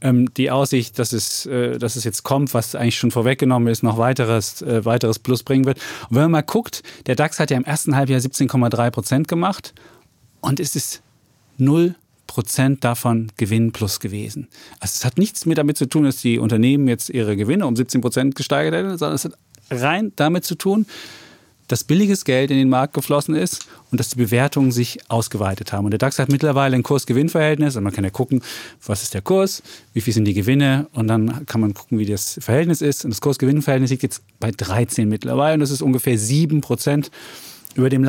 [0.00, 3.82] ähm, die Aussicht, dass es, äh, dass es jetzt kommt, was eigentlich schon vorweggenommen ist,
[3.82, 5.78] noch weiteres, äh, weiteres Plus bringen wird.
[6.08, 9.74] Und wenn man mal guckt, der DAX hat ja im ersten Halbjahr 17,3 Prozent gemacht
[10.40, 11.02] und es ist
[11.56, 11.94] null
[12.26, 14.48] Prozent davon Gewinn plus gewesen.
[14.80, 17.74] Also es hat nichts mehr damit zu tun, dass die Unternehmen jetzt ihre Gewinne um
[17.74, 19.32] 17 Prozent gesteigert hätten, sondern es hat
[19.70, 20.86] rein damit zu tun,
[21.68, 25.84] dass billiges Geld in den Markt geflossen ist und dass die Bewertungen sich ausgeweitet haben.
[25.84, 27.76] Und der DAX hat mittlerweile ein Kurs-Gewinn-Verhältnis.
[27.76, 28.42] Und man kann ja gucken,
[28.84, 29.62] was ist der Kurs,
[29.92, 33.04] wie viel sind die Gewinne und dann kann man gucken, wie das Verhältnis ist.
[33.04, 37.10] Und das Kurs-Gewinn-Verhältnis liegt jetzt bei 13 mittlerweile und das ist ungefähr 7 Prozent
[37.74, 38.02] über dem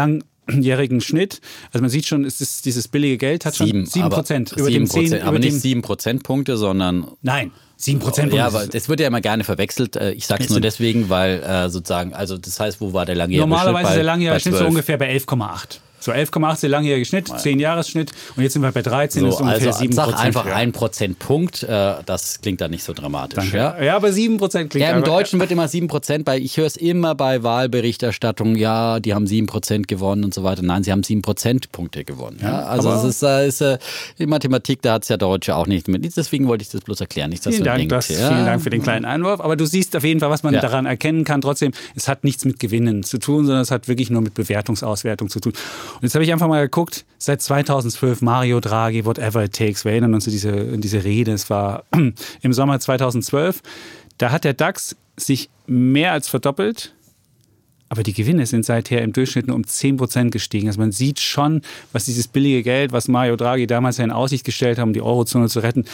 [0.50, 1.42] langjährigen Schnitt.
[1.72, 4.66] Also man sieht schon, es ist, dieses billige Geld hat schon 7 aber Prozent über
[4.66, 8.34] sieben dem 10, Prozent, über aber dem, nicht sieben Prozentpunkte, sondern Nein, 7 Prozent.
[8.34, 9.96] ja, aber das wird ja immer gerne verwechselt.
[9.96, 13.16] Äh, Ich sage es nur deswegen, weil äh, sozusagen, also das heißt, wo war der
[13.16, 13.90] langjährige Normalerweise Schnitt?
[13.92, 14.70] ist der langjährige bei Schnitt so 12.
[14.70, 15.80] ungefähr bei 11,8.
[16.00, 19.36] So 11,8 der langjährige Schnitt, 10 Jahresschnitt und jetzt sind wir bei 13, So, das
[19.36, 20.56] ist ungefähr also 7 sag einfach höher.
[20.56, 23.54] ein Prozentpunkt, äh, das klingt dann nicht so dramatisch.
[23.54, 23.82] Ja?
[23.82, 23.96] Ja?
[23.96, 27.44] aber 7% klingt Ja, im Deutschen wird immer 7%, bei, ich höre es immer bei
[27.44, 30.62] Wahlberichterstattung, ja, die haben 7% gewonnen und so weiter.
[30.62, 32.40] Nein, sie haben 7 Prozentpunkte gewonnen.
[32.42, 33.78] Ja, also es ist, äh, ist äh,
[34.18, 36.00] die Mathematik, da hat es ja Deutsche auch nicht mit.
[36.16, 37.30] Deswegen wollte ich das bloß erklären.
[37.30, 38.30] Nicht, dass Vielen du Dank, das, ja.
[38.30, 39.42] vielen Dank für den kleinen Einwurf.
[39.42, 40.62] Aber du siehst auf jeden Fall, was man Ja.
[40.62, 41.42] daran erkennen kann.
[41.42, 45.30] Trotzdem, es hat nichts mit Gewinnen zu tun, sondern es hat wirklich nur mit Bewertungsauswertung
[45.30, 45.54] zu tun.
[45.96, 49.86] Und jetzt habe ich einfach mal geguckt, seit 2012 Mario Draghi, whatever it takes.
[49.86, 51.34] Wir erinnern uns an diese, an diese Rede.
[51.34, 51.84] Es war
[52.42, 53.62] im Sommer 2012.
[54.18, 56.94] Da hat der DAX sich mehr als verdoppelt.
[57.92, 60.68] Aber die Gewinne sind seither im Durchschnitt nur um 10% gestiegen.
[60.68, 64.46] Also man sieht schon, was dieses billige Geld, was Mario Draghi damals ja in Aussicht
[64.46, 65.86] gestellt hat, um die Eurozone zu retten,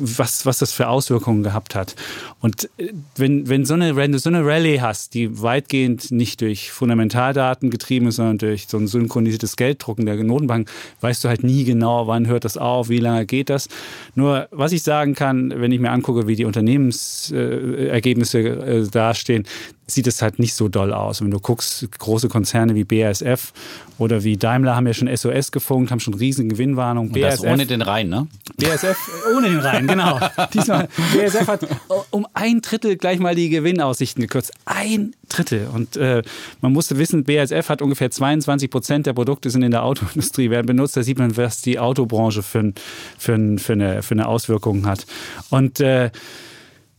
[0.00, 1.94] was, was das für Auswirkungen gehabt hat.
[2.40, 6.40] Und äh, wenn, wenn, so eine, wenn du so eine Rallye hast, die weitgehend nicht
[6.40, 10.70] durch Fundamentaldaten getrieben ist, sondern durch so ein synchronisiertes Gelddrucken der Notenbank,
[11.00, 13.68] weißt du halt nie genau, wann hört das auf, wie lange geht das.
[14.14, 19.46] Nur was ich sagen kann, wenn ich mir angucke, wie die Unternehmensergebnisse äh, äh, dastehen,
[19.86, 21.20] sieht es halt nicht so doll aus.
[21.22, 23.52] Wenn du guckst, große Konzerne wie BASF
[23.98, 27.12] oder wie Daimler haben ja schon SOS gefunkt, haben schon riesen Gewinnwarnungen.
[27.12, 28.26] Und das ohne den Rhein, ne?
[28.56, 28.96] BASF
[29.36, 30.18] ohne den Rhein, genau.
[30.54, 31.66] Diesmal BASF hat
[32.10, 34.52] um ein Drittel gleich mal die Gewinnaussichten gekürzt.
[34.64, 35.68] Ein Drittel.
[35.72, 36.22] Und äh,
[36.60, 40.66] man musste wissen, BASF hat ungefähr 22 Prozent der Produkte sind in der Autoindustrie werden
[40.66, 40.96] benutzt.
[40.96, 42.72] Da sieht man, was die Autobranche für,
[43.18, 45.06] für, für, eine, für eine Auswirkung hat.
[45.50, 46.10] Und äh,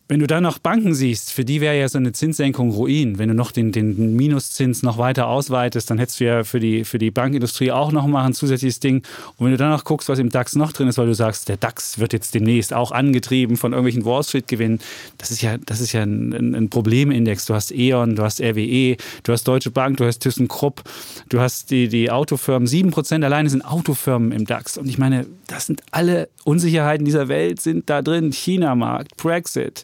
[0.10, 3.18] wenn du dann noch Banken siehst, für die wäre ja so eine Zinssenkung Ruin.
[3.18, 6.86] Wenn du noch den, den Minuszins noch weiter ausweitest, dann hättest du ja für die,
[6.86, 9.04] für die Bankindustrie auch noch mal ein zusätzliches Ding.
[9.38, 11.50] Und wenn du dann noch guckst, was im DAX noch drin ist, weil du sagst,
[11.50, 14.80] der DAX wird jetzt demnächst auch angetrieben von irgendwelchen Wall Street-Gewinnen,
[15.18, 17.46] das ist ja, das ist ja ein, ein, Problemindex.
[17.46, 20.84] Du hast E.ON, du hast RWE, du hast Deutsche Bank, du hast ThyssenKrupp,
[21.28, 22.68] du hast die, die Autofirmen.
[22.68, 24.78] Sieben Prozent alleine sind Autofirmen im DAX.
[24.78, 28.32] Und ich meine, das sind alle Unsicherheiten dieser Welt sind da drin.
[28.32, 29.84] China-Markt, Brexit,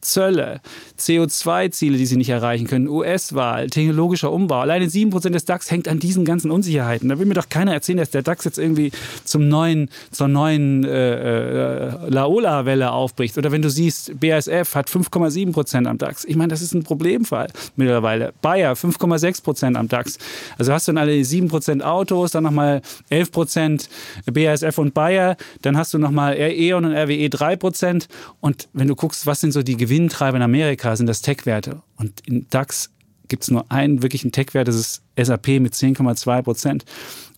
[0.00, 0.60] Zölle,
[0.98, 4.60] CO2-Ziele, die sie nicht erreichen können, US-Wahl, technologischer Umbau.
[4.60, 7.08] Alleine 7% des DAX hängt an diesen ganzen Unsicherheiten.
[7.08, 8.92] Da will mir doch keiner erzählen, dass der DAX jetzt irgendwie
[9.24, 13.38] zum neuen, zur neuen äh, äh, Laola-Welle aufbricht.
[13.38, 16.24] Oder wenn du siehst, BASF hat 5,7% am DAX.
[16.24, 18.32] Ich meine, das ist ein Problemfall mittlerweile.
[18.42, 20.18] Bayer 5,6% am DAX.
[20.58, 23.88] Also hast du dann alle 7% Autos, dann nochmal 11%
[24.32, 28.06] BASF und Bayer, dann hast du nochmal E.ON und RWE 3%.
[28.40, 31.80] Und wenn du guckst, was sind so die Gewinntreiber in Amerika, sind das Tech-Werte.
[31.96, 32.90] Und in DAX
[33.28, 36.84] gibt es nur einen wirklichen Tech-Wert, das ist SAP mit 10,2 Prozent.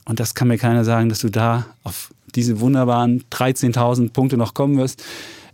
[0.06, 4.54] Und das kann mir keiner sagen, dass du da auf diese wunderbaren 13.000 Punkte noch
[4.54, 5.04] kommen wirst.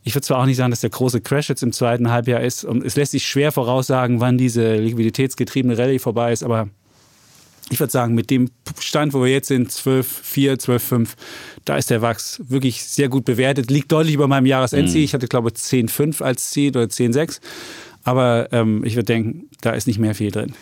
[0.04, 2.64] Ich würde zwar auch nicht sagen, dass der große Crash jetzt im zweiten Halbjahr ist.
[2.64, 6.44] Und es lässt sich schwer voraussagen, wann diese liquiditätsgetriebene Rallye vorbei ist.
[6.44, 6.68] Aber
[7.70, 11.16] ich würde sagen, mit dem Stand, wo wir jetzt sind, 12, 4, 12, 5,
[11.64, 13.70] da ist der Wachs wirklich sehr gut bewertet.
[13.70, 15.02] Liegt deutlich über meinem Jahresendziel.
[15.02, 17.40] Ich hatte, glaube ich, 10, 5 als Ziel oder 10, 6.
[18.02, 20.54] Aber ähm, ich würde denken, da ist nicht mehr viel drin.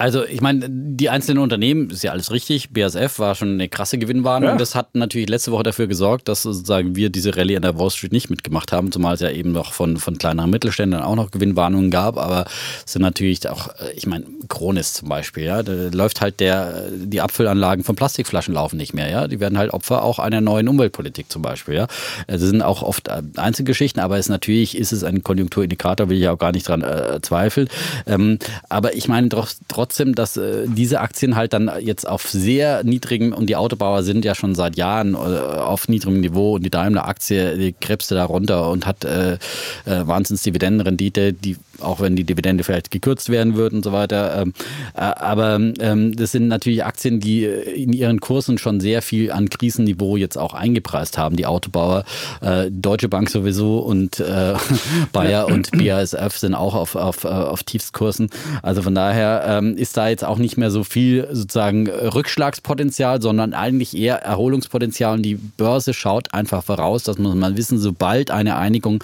[0.00, 2.70] Also ich meine, die einzelnen Unternehmen, ist ja alles richtig.
[2.72, 4.52] BASF war schon eine krasse Gewinnwarnung.
[4.52, 4.56] Ja.
[4.56, 7.90] Das hat natürlich letzte Woche dafür gesorgt, dass sozusagen wir diese Rallye an der Wall
[7.90, 11.30] Street nicht mitgemacht haben, zumal es ja eben noch von, von kleineren Mittelständlern auch noch
[11.30, 12.16] Gewinnwarnungen gab.
[12.16, 12.46] Aber
[12.86, 16.84] es sind natürlich auch, äh, ich meine, Kronis zum Beispiel, ja, da läuft halt der,
[16.92, 19.28] die Abfüllanlagen von Plastikflaschen laufen nicht mehr, ja.
[19.28, 21.88] Die werden halt Opfer auch einer neuen Umweltpolitik zum Beispiel, ja.
[22.26, 26.28] Das sind auch oft äh, Einzelgeschichten, aber es natürlich ist es ein Konjunkturindikator, will ich
[26.28, 27.68] auch gar nicht dran äh, zweifeln.
[28.06, 28.38] Ähm,
[28.70, 29.50] aber ich meine doch,
[29.90, 34.24] trotzdem, dass äh, diese Aktien halt dann jetzt auf sehr niedrigem, und die Autobauer sind
[34.24, 38.70] ja schon seit Jahren äh, auf niedrigem Niveau und die Daimler-Aktie, die krebste da runter
[38.70, 39.38] und hat äh, äh,
[39.84, 44.40] wahnsinns Dividendenrendite, die auch wenn die Dividende vielleicht gekürzt werden würde und so weiter.
[44.40, 44.52] Ähm,
[44.94, 49.32] äh, aber ähm, das sind natürlich Aktien, die äh, in ihren Kursen schon sehr viel
[49.32, 51.36] an Krisenniveau jetzt auch eingepreist haben.
[51.36, 52.04] Die Autobauer,
[52.40, 54.54] äh, Deutsche Bank sowieso und äh,
[55.12, 58.30] Bayer und BASF sind auch auf, auf, auf Tiefstkursen.
[58.62, 63.54] Also von daher ähm, ist da jetzt auch nicht mehr so viel sozusagen Rückschlagspotenzial, sondern
[63.54, 65.14] eigentlich eher Erholungspotenzial.
[65.14, 69.02] Und die Börse schaut einfach voraus, das muss man wissen, sobald eine Einigung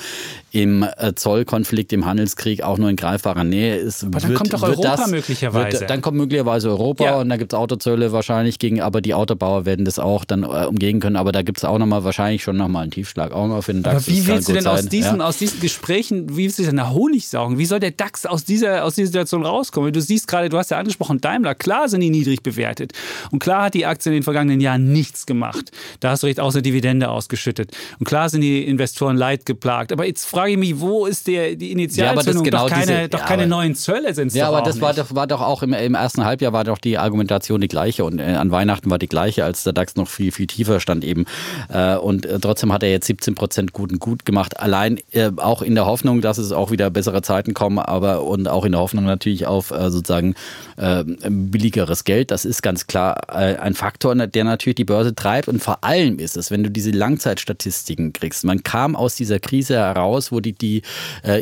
[0.53, 4.05] im Zollkonflikt, im Handelskrieg auch nur in greifbarer Nähe ist.
[4.05, 5.81] Aber dann kommt doch Europa möglicherweise.
[5.81, 7.21] Wird, dann kommt möglicherweise Europa Ja.
[7.21, 10.67] und da gibt es Autozölle wahrscheinlich gegen, aber die Autobauer werden das auch dann äh,
[10.67, 11.17] umgehen können.
[11.17, 13.83] Aber da gibt es auch nochmal wahrscheinlich schon nochmal einen Tiefschlag, auch mal für den
[13.83, 13.97] DAX.
[13.97, 15.27] Aber wie Das willst du denn aus diesen, ja.
[15.27, 17.59] aus diesen Gesprächen, wie willst du denn da Honig saugen?
[17.59, 19.93] Wie soll der DAX aus dieser, aus dieser Situation rauskommen?
[19.93, 22.93] Du siehst gerade, du hast ja angesprochen, Daimler, klar sind die niedrig bewertet.
[23.31, 25.71] Und klar hat die Aktie in den vergangenen Jahren nichts gemacht.
[26.01, 27.73] Da hast du recht, außer Dividende ausgeschüttet.
[27.99, 29.93] Und klar sind die Investoren leidgeplagt.
[29.93, 32.75] Aber jetzt frage ich mich, wo ist der, die Ja, aber das, Initialzündung genau doch
[32.75, 35.15] keine, diese- doch ja, keine aber- neuen Zölle sind es Ja, aber das war doch,
[35.15, 38.25] war doch auch im, im ersten Halbjahr war doch die Argumentation die gleiche und äh,
[38.35, 41.25] an Weihnachten war die gleiche, als der DAX noch viel, viel tiefer stand eben.
[41.69, 44.59] Äh, und äh, trotzdem hat er jetzt 17 Prozent guten gut gemacht.
[44.61, 48.49] Allein äh, auch in der Hoffnung, dass es auch wieder bessere Zeiten kommen, aber und
[48.49, 50.35] auch in der Hoffnung natürlich auf äh, sozusagen
[50.77, 52.31] äh, billigeres Geld.
[52.31, 55.49] Das ist ganz klar ein Faktor, der natürlich die Börse treibt.
[55.49, 58.45] Und vor allem ist es, wenn du diese Langzeitstatistiken kriegst.
[58.45, 60.83] Man kam aus dieser Krise heraus, wo die, die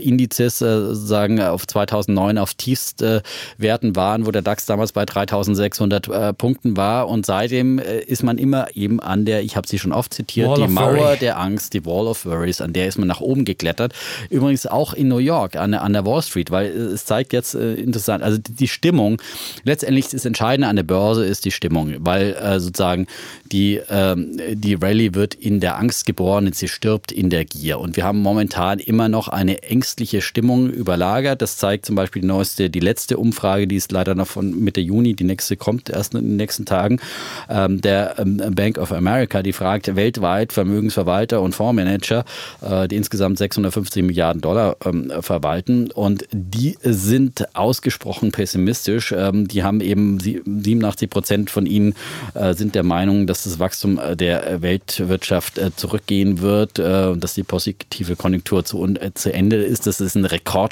[0.03, 0.59] Indizes
[1.05, 7.09] sozusagen auf 2009 auf Tiefstwerten waren, wo der DAX damals bei 3600 äh, Punkten war.
[7.09, 10.49] Und seitdem äh, ist man immer eben an der, ich habe sie schon oft zitiert,
[10.49, 11.19] Wall die Mauer Worry.
[11.19, 13.93] der Angst, die Wall of Worries, an der ist man nach oben geklettert.
[14.31, 17.33] Übrigens auch in New York, an der, an der Wall Street, weil äh, es zeigt
[17.33, 19.21] jetzt äh, interessant, also die, Stimmung,
[19.65, 23.07] letztendlich das Entscheidende an der Börse ist die Stimmung, weil äh, sozusagen
[23.53, 27.79] die, ähm, die Rallye wird in der Angst geboren und sie stirbt in der Gier.
[27.79, 31.41] Und wir haben momentan immer noch eine ängstliche Stimmung überlagert.
[31.41, 34.81] Das zeigt zum Beispiel die neueste, die letzte Umfrage, die ist leider noch von Mitte
[34.81, 37.01] Juni, die nächste kommt erst in den nächsten Tagen,
[37.49, 42.25] ähm, der ähm, Bank of America, die fragt weltweit Vermögensverwalter und Fondsmanager,
[42.61, 49.13] äh, die insgesamt 650 Milliarden Dollar ähm, verwalten und die sind ausgesprochen pessimistisch.
[49.17, 51.95] Ähm, die haben eben sie- 87 Prozent von ihnen
[52.35, 57.35] äh, sind der Meinung, dass das Wachstum äh, der Weltwirtschaft äh, zurückgehen wird, äh, dass
[57.35, 59.87] die positive Konjunktur zu, äh, zu Ende ist.
[59.87, 60.25] Das ist ein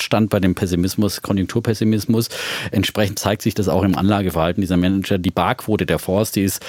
[0.03, 2.29] Rekordstand bei dem Pessimismus, Konjunkturpessimismus.
[2.71, 5.19] Entsprechend zeigt sich das auch im Anlageverhalten dieser Manager.
[5.19, 6.65] Die Barquote der Fonds, die ist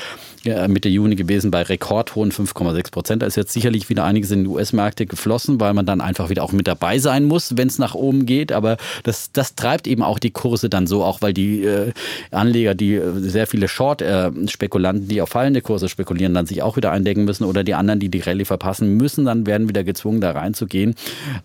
[0.46, 3.22] Mitte Juni gewesen bei rekordhohen 5,6 Prozent.
[3.22, 6.44] Da ist jetzt sicherlich wieder einiges in die US-Märkte geflossen, weil man dann einfach wieder
[6.44, 8.52] auch mit dabei sein muss, wenn es nach oben geht.
[8.52, 11.94] Aber das, das treibt eben auch die Kurse dann so, auch weil die äh,
[12.32, 16.92] Anleger, die äh, sehr viele Short-Spekulanten, die auf fallende Kurse spekulieren, dann sich auch wieder
[16.92, 20.32] eindecken müssen oder die anderen, die die Rallye verpassen müssen, dann werden wieder gezwungen, da
[20.32, 20.96] reinzugehen.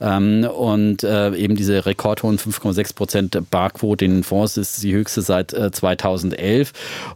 [0.01, 5.23] Ähm, und äh, eben diese rekordhohen 5,6 Prozent Barquote in den Fonds ist die höchste
[5.23, 6.73] seit äh, 2011.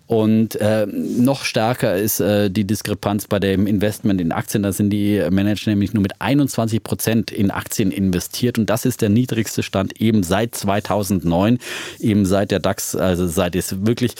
[0.06, 4.62] Und äh, noch stärker ist äh, die Diskrepanz bei dem Investment in Aktien.
[4.62, 8.58] Da sind die Manager nämlich nur mit 21 Prozent in Aktien investiert.
[8.58, 11.58] Und das ist der niedrigste Stand eben seit 2009,
[12.00, 14.12] eben seit der DAX, also seit es wirklich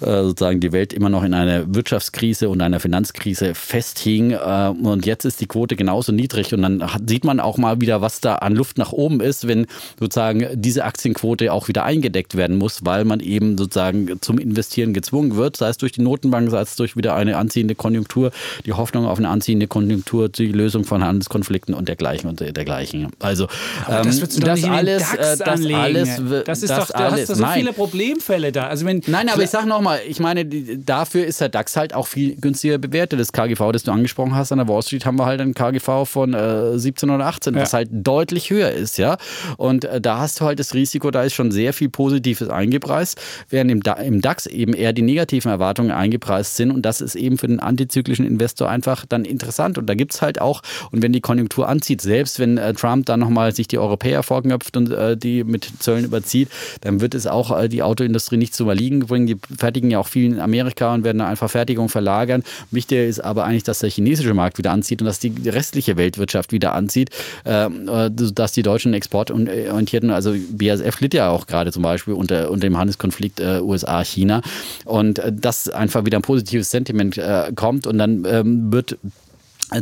[0.00, 4.32] äh, sozusagen die Welt immer noch in einer Wirtschaftskrise und einer Finanzkrise festhing.
[4.32, 6.52] Äh, und jetzt ist die Quote genauso niedrig.
[6.52, 9.46] Und dann hat, sieht man auch mal wieder, was da an Luft nach oben ist,
[9.46, 9.66] wenn
[10.00, 15.36] sozusagen diese Aktienquote auch wieder eingedeckt werden muss, weil man eben sozusagen zum Investieren gezwungen
[15.36, 18.30] wird, sei es durch die Notenbank, sei es durch wieder eine anziehende Konjunktur,
[18.64, 23.08] die Hoffnung auf eine anziehende Konjunktur, die Lösung von Handelskonflikten und dergleichen und dergleichen.
[23.20, 23.46] Also
[23.88, 26.94] das ähm, wird du doch das alles, äh, das alles, das ist das doch, du
[26.94, 27.58] hast alles, doch so nein.
[27.58, 28.66] viele Problemfälle da.
[28.66, 31.94] Also wenn, Nein, aber ich sag nochmal, ich meine, die, dafür ist der DAX halt
[31.94, 33.20] auch viel günstiger bewertet.
[33.20, 36.04] Das KGV, das du angesprochen hast, an der Wall Street haben wir halt ein KGV
[36.04, 37.78] von äh, 17 oder 18, was Ja.
[37.78, 39.16] halt deutlich höher ist, ja.
[39.56, 43.20] Und äh, da hast du halt das Risiko, da ist schon sehr viel Positives eingepreist,
[43.50, 46.70] während im, im DAX eben eher die negativen Erwartungen eingepreist sind.
[46.70, 49.76] Und das ist eben für den antizyklischen Investor einfach dann interessant.
[49.76, 50.62] Und da gibt's halt auch,
[50.92, 54.76] und wenn die Konjunktur anzieht, selbst wenn äh, Trump dann nochmal sich die Europäer vorknöpft
[54.76, 56.48] und äh, die mit Zöllen überzieht,
[56.82, 59.26] dann wird es auch äh, die Autoindustrie nicht zum Erliegen bringen.
[59.26, 62.44] Die fertigen ja auch viel in Amerika und werden da einfach Fertigung verlagern.
[62.70, 66.52] Wichtiger ist aber eigentlich, dass der chinesische Markt wieder anzieht und dass die restliche Weltwirtschaft
[66.52, 67.10] wieder anzieht,
[67.44, 72.52] ähm, äh, dass die deutschen exportorientierten, also BASF litt ja auch gerade zum Beispiel unter,
[72.52, 74.40] unter dem Handelskonflikt äh, USA-China
[74.84, 78.98] und äh, dass einfach wieder ein positives Sentiment äh, kommt und dann ähm, wird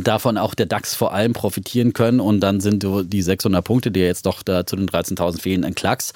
[0.01, 3.91] davon auch der DAX vor allem profitieren können und dann sind so die 600 Punkte,
[3.91, 6.13] die jetzt doch da zu den 13.000 fehlen, ein Klacks.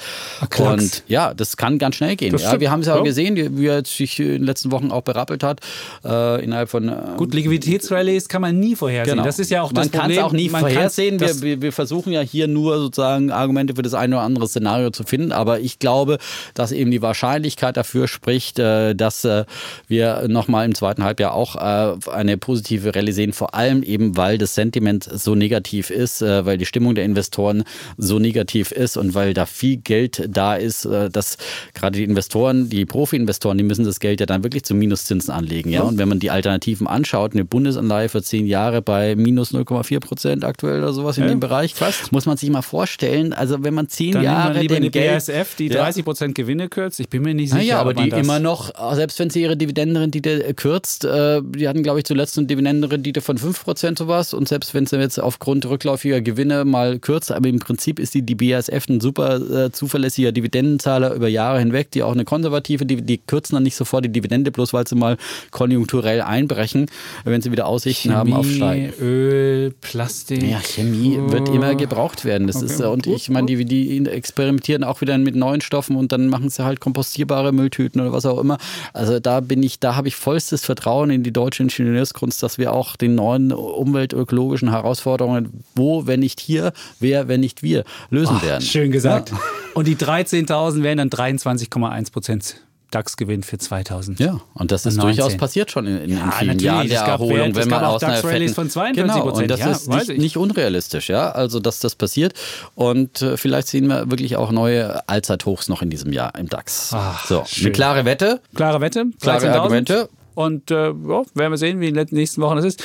[0.49, 0.83] Klacks.
[0.83, 2.35] Und ja, das kann ganz schnell gehen.
[2.37, 3.03] Ja, wir haben es ja, Ja.
[3.03, 5.59] gesehen, wie er sich in den letzten Wochen auch berappelt hat,
[6.03, 6.89] äh, innerhalb von...
[6.89, 9.17] Äh, Gut, Liquiditätsrallies kann man nie vorhersehen.
[9.17, 9.25] Genau.
[9.25, 10.17] Das ist ja auch Man das kann Problem.
[10.17, 11.19] es auch nie Man vorhersehen.
[11.19, 15.03] wir, wir versuchen ja hier nur sozusagen Argumente für das eine oder andere Szenario zu
[15.03, 15.31] finden.
[15.31, 16.17] Aber ich glaube,
[16.55, 19.45] dass eben die Wahrscheinlichkeit dafür spricht, äh, dass äh,
[19.87, 23.31] wir nochmal im zweiten Halbjahr auch äh, eine positive Rallye sehen.
[23.33, 27.63] Vor allem eben, weil das Sentiment so negativ ist, äh, weil die Stimmung der Investoren
[27.97, 31.37] so negativ ist und weil da viel Geld da ist, äh, dass
[31.73, 35.69] gerade die Investoren, die Profi-Investoren, die müssen das Geld ja dann wirklich zu Minuszinsen anlegen.
[35.71, 35.81] Ja?
[35.83, 40.45] Und wenn man die Alternativen anschaut, eine Bundesanleihe für zehn Jahre bei minus 0,4 Prozent
[40.45, 42.11] aktuell oder sowas in Ja, dem Bereich, fast.
[42.11, 43.33] muss man sich mal vorstellen.
[43.33, 45.83] Also wenn man zehn Dann nimmt Jahre man lieber den eine BASF, die Ja.
[45.85, 46.99] 30% Gewinne kürzt.
[46.99, 47.59] Ich bin mir nicht sicher.
[47.61, 51.99] Naja, aber die immer noch, selbst wenn sie ihre Dividendenrendite kürzt, äh, die hatten, glaube
[51.99, 54.33] ich, zuletzt eine Dividendenrendite von 5 Prozent sowas.
[54.33, 58.21] Und selbst wenn es jetzt aufgrund rückläufiger Gewinne mal kürzt, aber im Prinzip ist die,
[58.21, 63.01] die BASF ein super äh, zuverlässiger Dividendenzahler über Jahre hinweg, die auch eine konservative, die,
[63.01, 65.17] die kürzen dann nicht sofort die Dividende, bloß weil sie mal
[65.51, 66.87] konjunkturell einbrechen,
[67.23, 68.93] wenn sie wieder Aussichten haben auf Steigen.
[69.01, 70.43] Öl, Plastik.
[70.43, 72.47] Ja, Chemie wird immer gebraucht werden.
[72.47, 75.95] Das Okay, ist, äh, und ich meine, die, die experimentieren auch wieder mit neuen Stoffen
[75.95, 78.57] und dann machen sie halt kompostierbare Mülltüten oder was auch immer.
[78.93, 82.73] Also da bin ich, da habe ich vollstes Vertrauen in die deutsche Ingenieurskunst, dass wir
[82.73, 88.61] auch den neuen umweltökologischen Herausforderungen, wo, wenn nicht hier, wer, wenn nicht wir, lösen werden.
[88.61, 89.31] Schön gesagt.
[89.73, 92.55] Und die 13.000 wären dann 23,1 Prozent
[92.91, 94.19] DAX-Gewinn für 2000.
[94.19, 95.15] Ja, und das ist 19.
[95.15, 96.61] durchaus passiert schon in, in, Ja, vielen natürlich.
[96.63, 99.31] Jahren Es der gab Erholung, es wenn man aus einer DAX-Rallyes fetten- von 42 genau,
[99.37, 100.17] und das Ja, ist nicht, ich.
[100.17, 102.33] nicht unrealistisch, ja, also dass das passiert
[102.73, 106.89] und äh, vielleicht sehen wir wirklich auch neue Allzeithochs noch in diesem Jahr im DAX.
[106.95, 107.65] Ach, so, schön.
[107.67, 109.05] eine klare Wette, Klare Wette.
[109.21, 109.51] Klare 13.000.
[109.53, 110.09] Argumente.
[110.39, 112.81] Und äh, ja, werden wir sehen, wie in den nächsten Wochen das ist.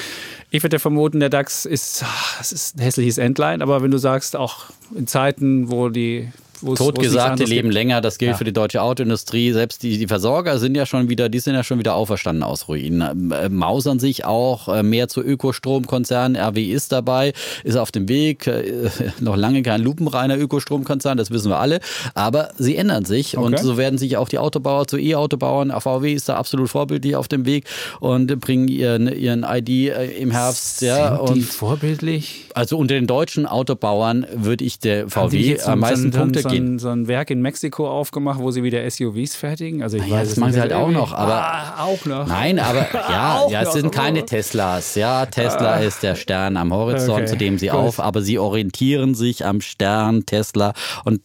[0.51, 3.99] Ich würde vermuten, der DAX ist, ah, es ist ein hässliches Endline, aber wenn du
[3.99, 6.33] sagst, auch in Zeiten, wo die
[6.67, 7.75] wo Totgesagte leben gibt.
[7.75, 8.37] länger, das gilt Ja.
[8.37, 9.53] für die deutsche Autoindustrie.
[9.53, 12.69] Selbst die, die Versorger sind ja schon wieder, die sind ja schon wieder auferstanden aus
[12.69, 13.31] Ruinen.
[13.33, 16.37] Äh, mausern sich auch äh, mehr zu Ökostromkonzernen.
[16.37, 17.33] RW ist dabei,
[17.65, 18.47] ist auf dem Weg.
[18.47, 18.91] Äh,
[19.21, 21.81] noch lange kein lupenreiner Ökostromkonzern, das wissen wir alle.
[22.15, 23.63] Aber sie ändern sich und Okay.
[23.63, 25.71] so werden sich auch die Autobauer zu E-Autobauern.
[25.81, 27.67] VW ist da absolut vorbildlich auf dem Weg
[28.01, 30.83] und bringen ihren, ihren ID im Herbst.
[30.83, 32.47] Ja, Sind die und vorbildlich?
[32.55, 36.43] also unter den deutschen Autobauern würde ich der die VW am meisten Punkte.
[36.59, 39.83] Ein, so ein Werk in Mexiko aufgemacht, wo sie wieder SUVs fertigen?
[39.83, 42.27] Also ich Ja, weiß das machen sie halt auch noch, aber- ah, auch noch.
[42.27, 44.95] Nein, aber ja, ja, es sind keine Teslas.
[44.95, 47.77] Ja, Tesla ist der Stern am Horizont, Okay, zu dem sie gut.
[47.79, 50.73] auf, aber sie orientieren sich am Stern Tesla.
[51.05, 51.21] Und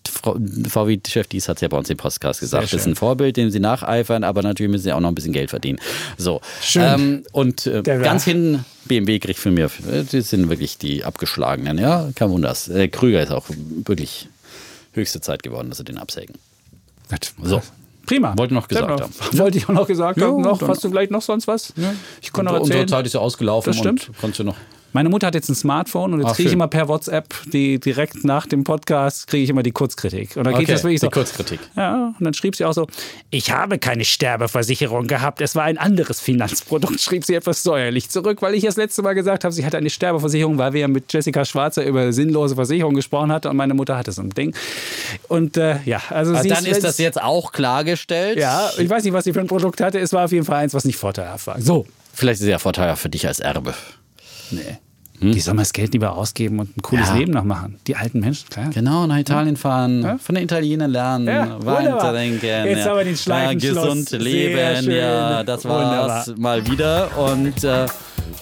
[0.67, 2.63] VW-Chef Dies hat es ja bei uns im Podcast gesagt.
[2.65, 5.34] Das ist ein Vorbild, dem sie nacheifern, aber natürlich müssen sie auch noch ein bisschen
[5.34, 5.80] Geld verdienen.
[6.17, 6.41] So.
[6.61, 6.84] Schön.
[6.84, 11.77] Ähm, und äh, ganz hinten BMW kriegt von mir, äh, die sind wirklich die Abgeschlagenen.
[11.77, 12.55] Ja, kein Wunder.
[12.73, 13.45] Äh, Krüger ist auch
[13.86, 14.27] wirklich
[15.00, 16.36] höchste Zeit geworden, dass sie den absägen.
[17.41, 17.62] So.
[18.06, 18.34] Prima.
[18.38, 19.02] Wollte noch gesagt Genau.
[19.02, 19.14] haben.
[19.38, 20.41] Wollte ich auch noch gesagt Ja, haben.
[20.41, 21.74] Noch, hast du vielleicht noch sonst was?
[22.22, 22.88] Ich kann noch Unsere erzählen.
[22.88, 24.10] Zeit ist ja ausgelaufen Das stimmt.
[24.10, 24.56] und konntest du noch.
[24.93, 28.23] Meine Mutter hat jetzt ein Smartphone und jetzt kriege ich immer per WhatsApp die direkt
[28.23, 30.35] nach dem Podcast kriege ich immer die Kurzkritik.
[30.35, 31.11] Und dann geht Okay, das wirklich die so.
[31.11, 31.59] Kurzkritik.
[31.75, 32.87] Ja, und dann schrieb sie auch so:
[33.29, 35.41] Ich habe keine Sterbeversicherung gehabt.
[35.41, 36.99] Es war ein anderes Finanzprodukt.
[36.99, 39.89] Schrieb sie etwas säuerlich zurück, weil ich das letzte Mal gesagt habe, sie hatte eine
[39.89, 43.97] Sterbeversicherung, weil wir ja mit Jessica Schwarzer über sinnlose Versicherungen gesprochen hatten und meine Mutter
[43.97, 44.55] hatte so ein Ding.
[45.27, 48.39] Und äh, ja, also sie dann ist das jetzt auch klargestellt.
[48.39, 49.99] Ja, ich weiß nicht, was sie für ein Produkt hatte.
[49.99, 51.61] Es war auf jeden Fall eins, was nicht vorteilhaft war.
[51.61, 51.85] So.
[52.13, 53.73] Vielleicht ist es ja vorteilhaft für dich als Erbe.
[54.52, 54.78] Nee.
[55.22, 57.16] Die sollen das Geld lieber ausgeben und ein cooles Ja.
[57.16, 57.78] Leben noch machen.
[57.88, 58.70] Die alten Menschen, klar.
[58.74, 62.45] Genau, nach Italien fahren, von den Italienern lernen, Ja, weiterdenken.
[62.45, 66.39] Jetzt haben wir den ja, Gesund leben, ja, das war's Wunderbar.
[66.39, 67.18] mal wieder.
[67.18, 67.86] Und äh,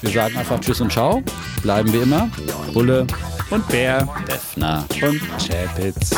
[0.02, 1.24] wir sagen einfach Tschüss und Ciao.
[1.64, 2.30] Bleiben wir immer.
[2.74, 3.08] Bulle,
[3.50, 4.86] Und Bär Defner.
[5.02, 6.12] und Chapitz.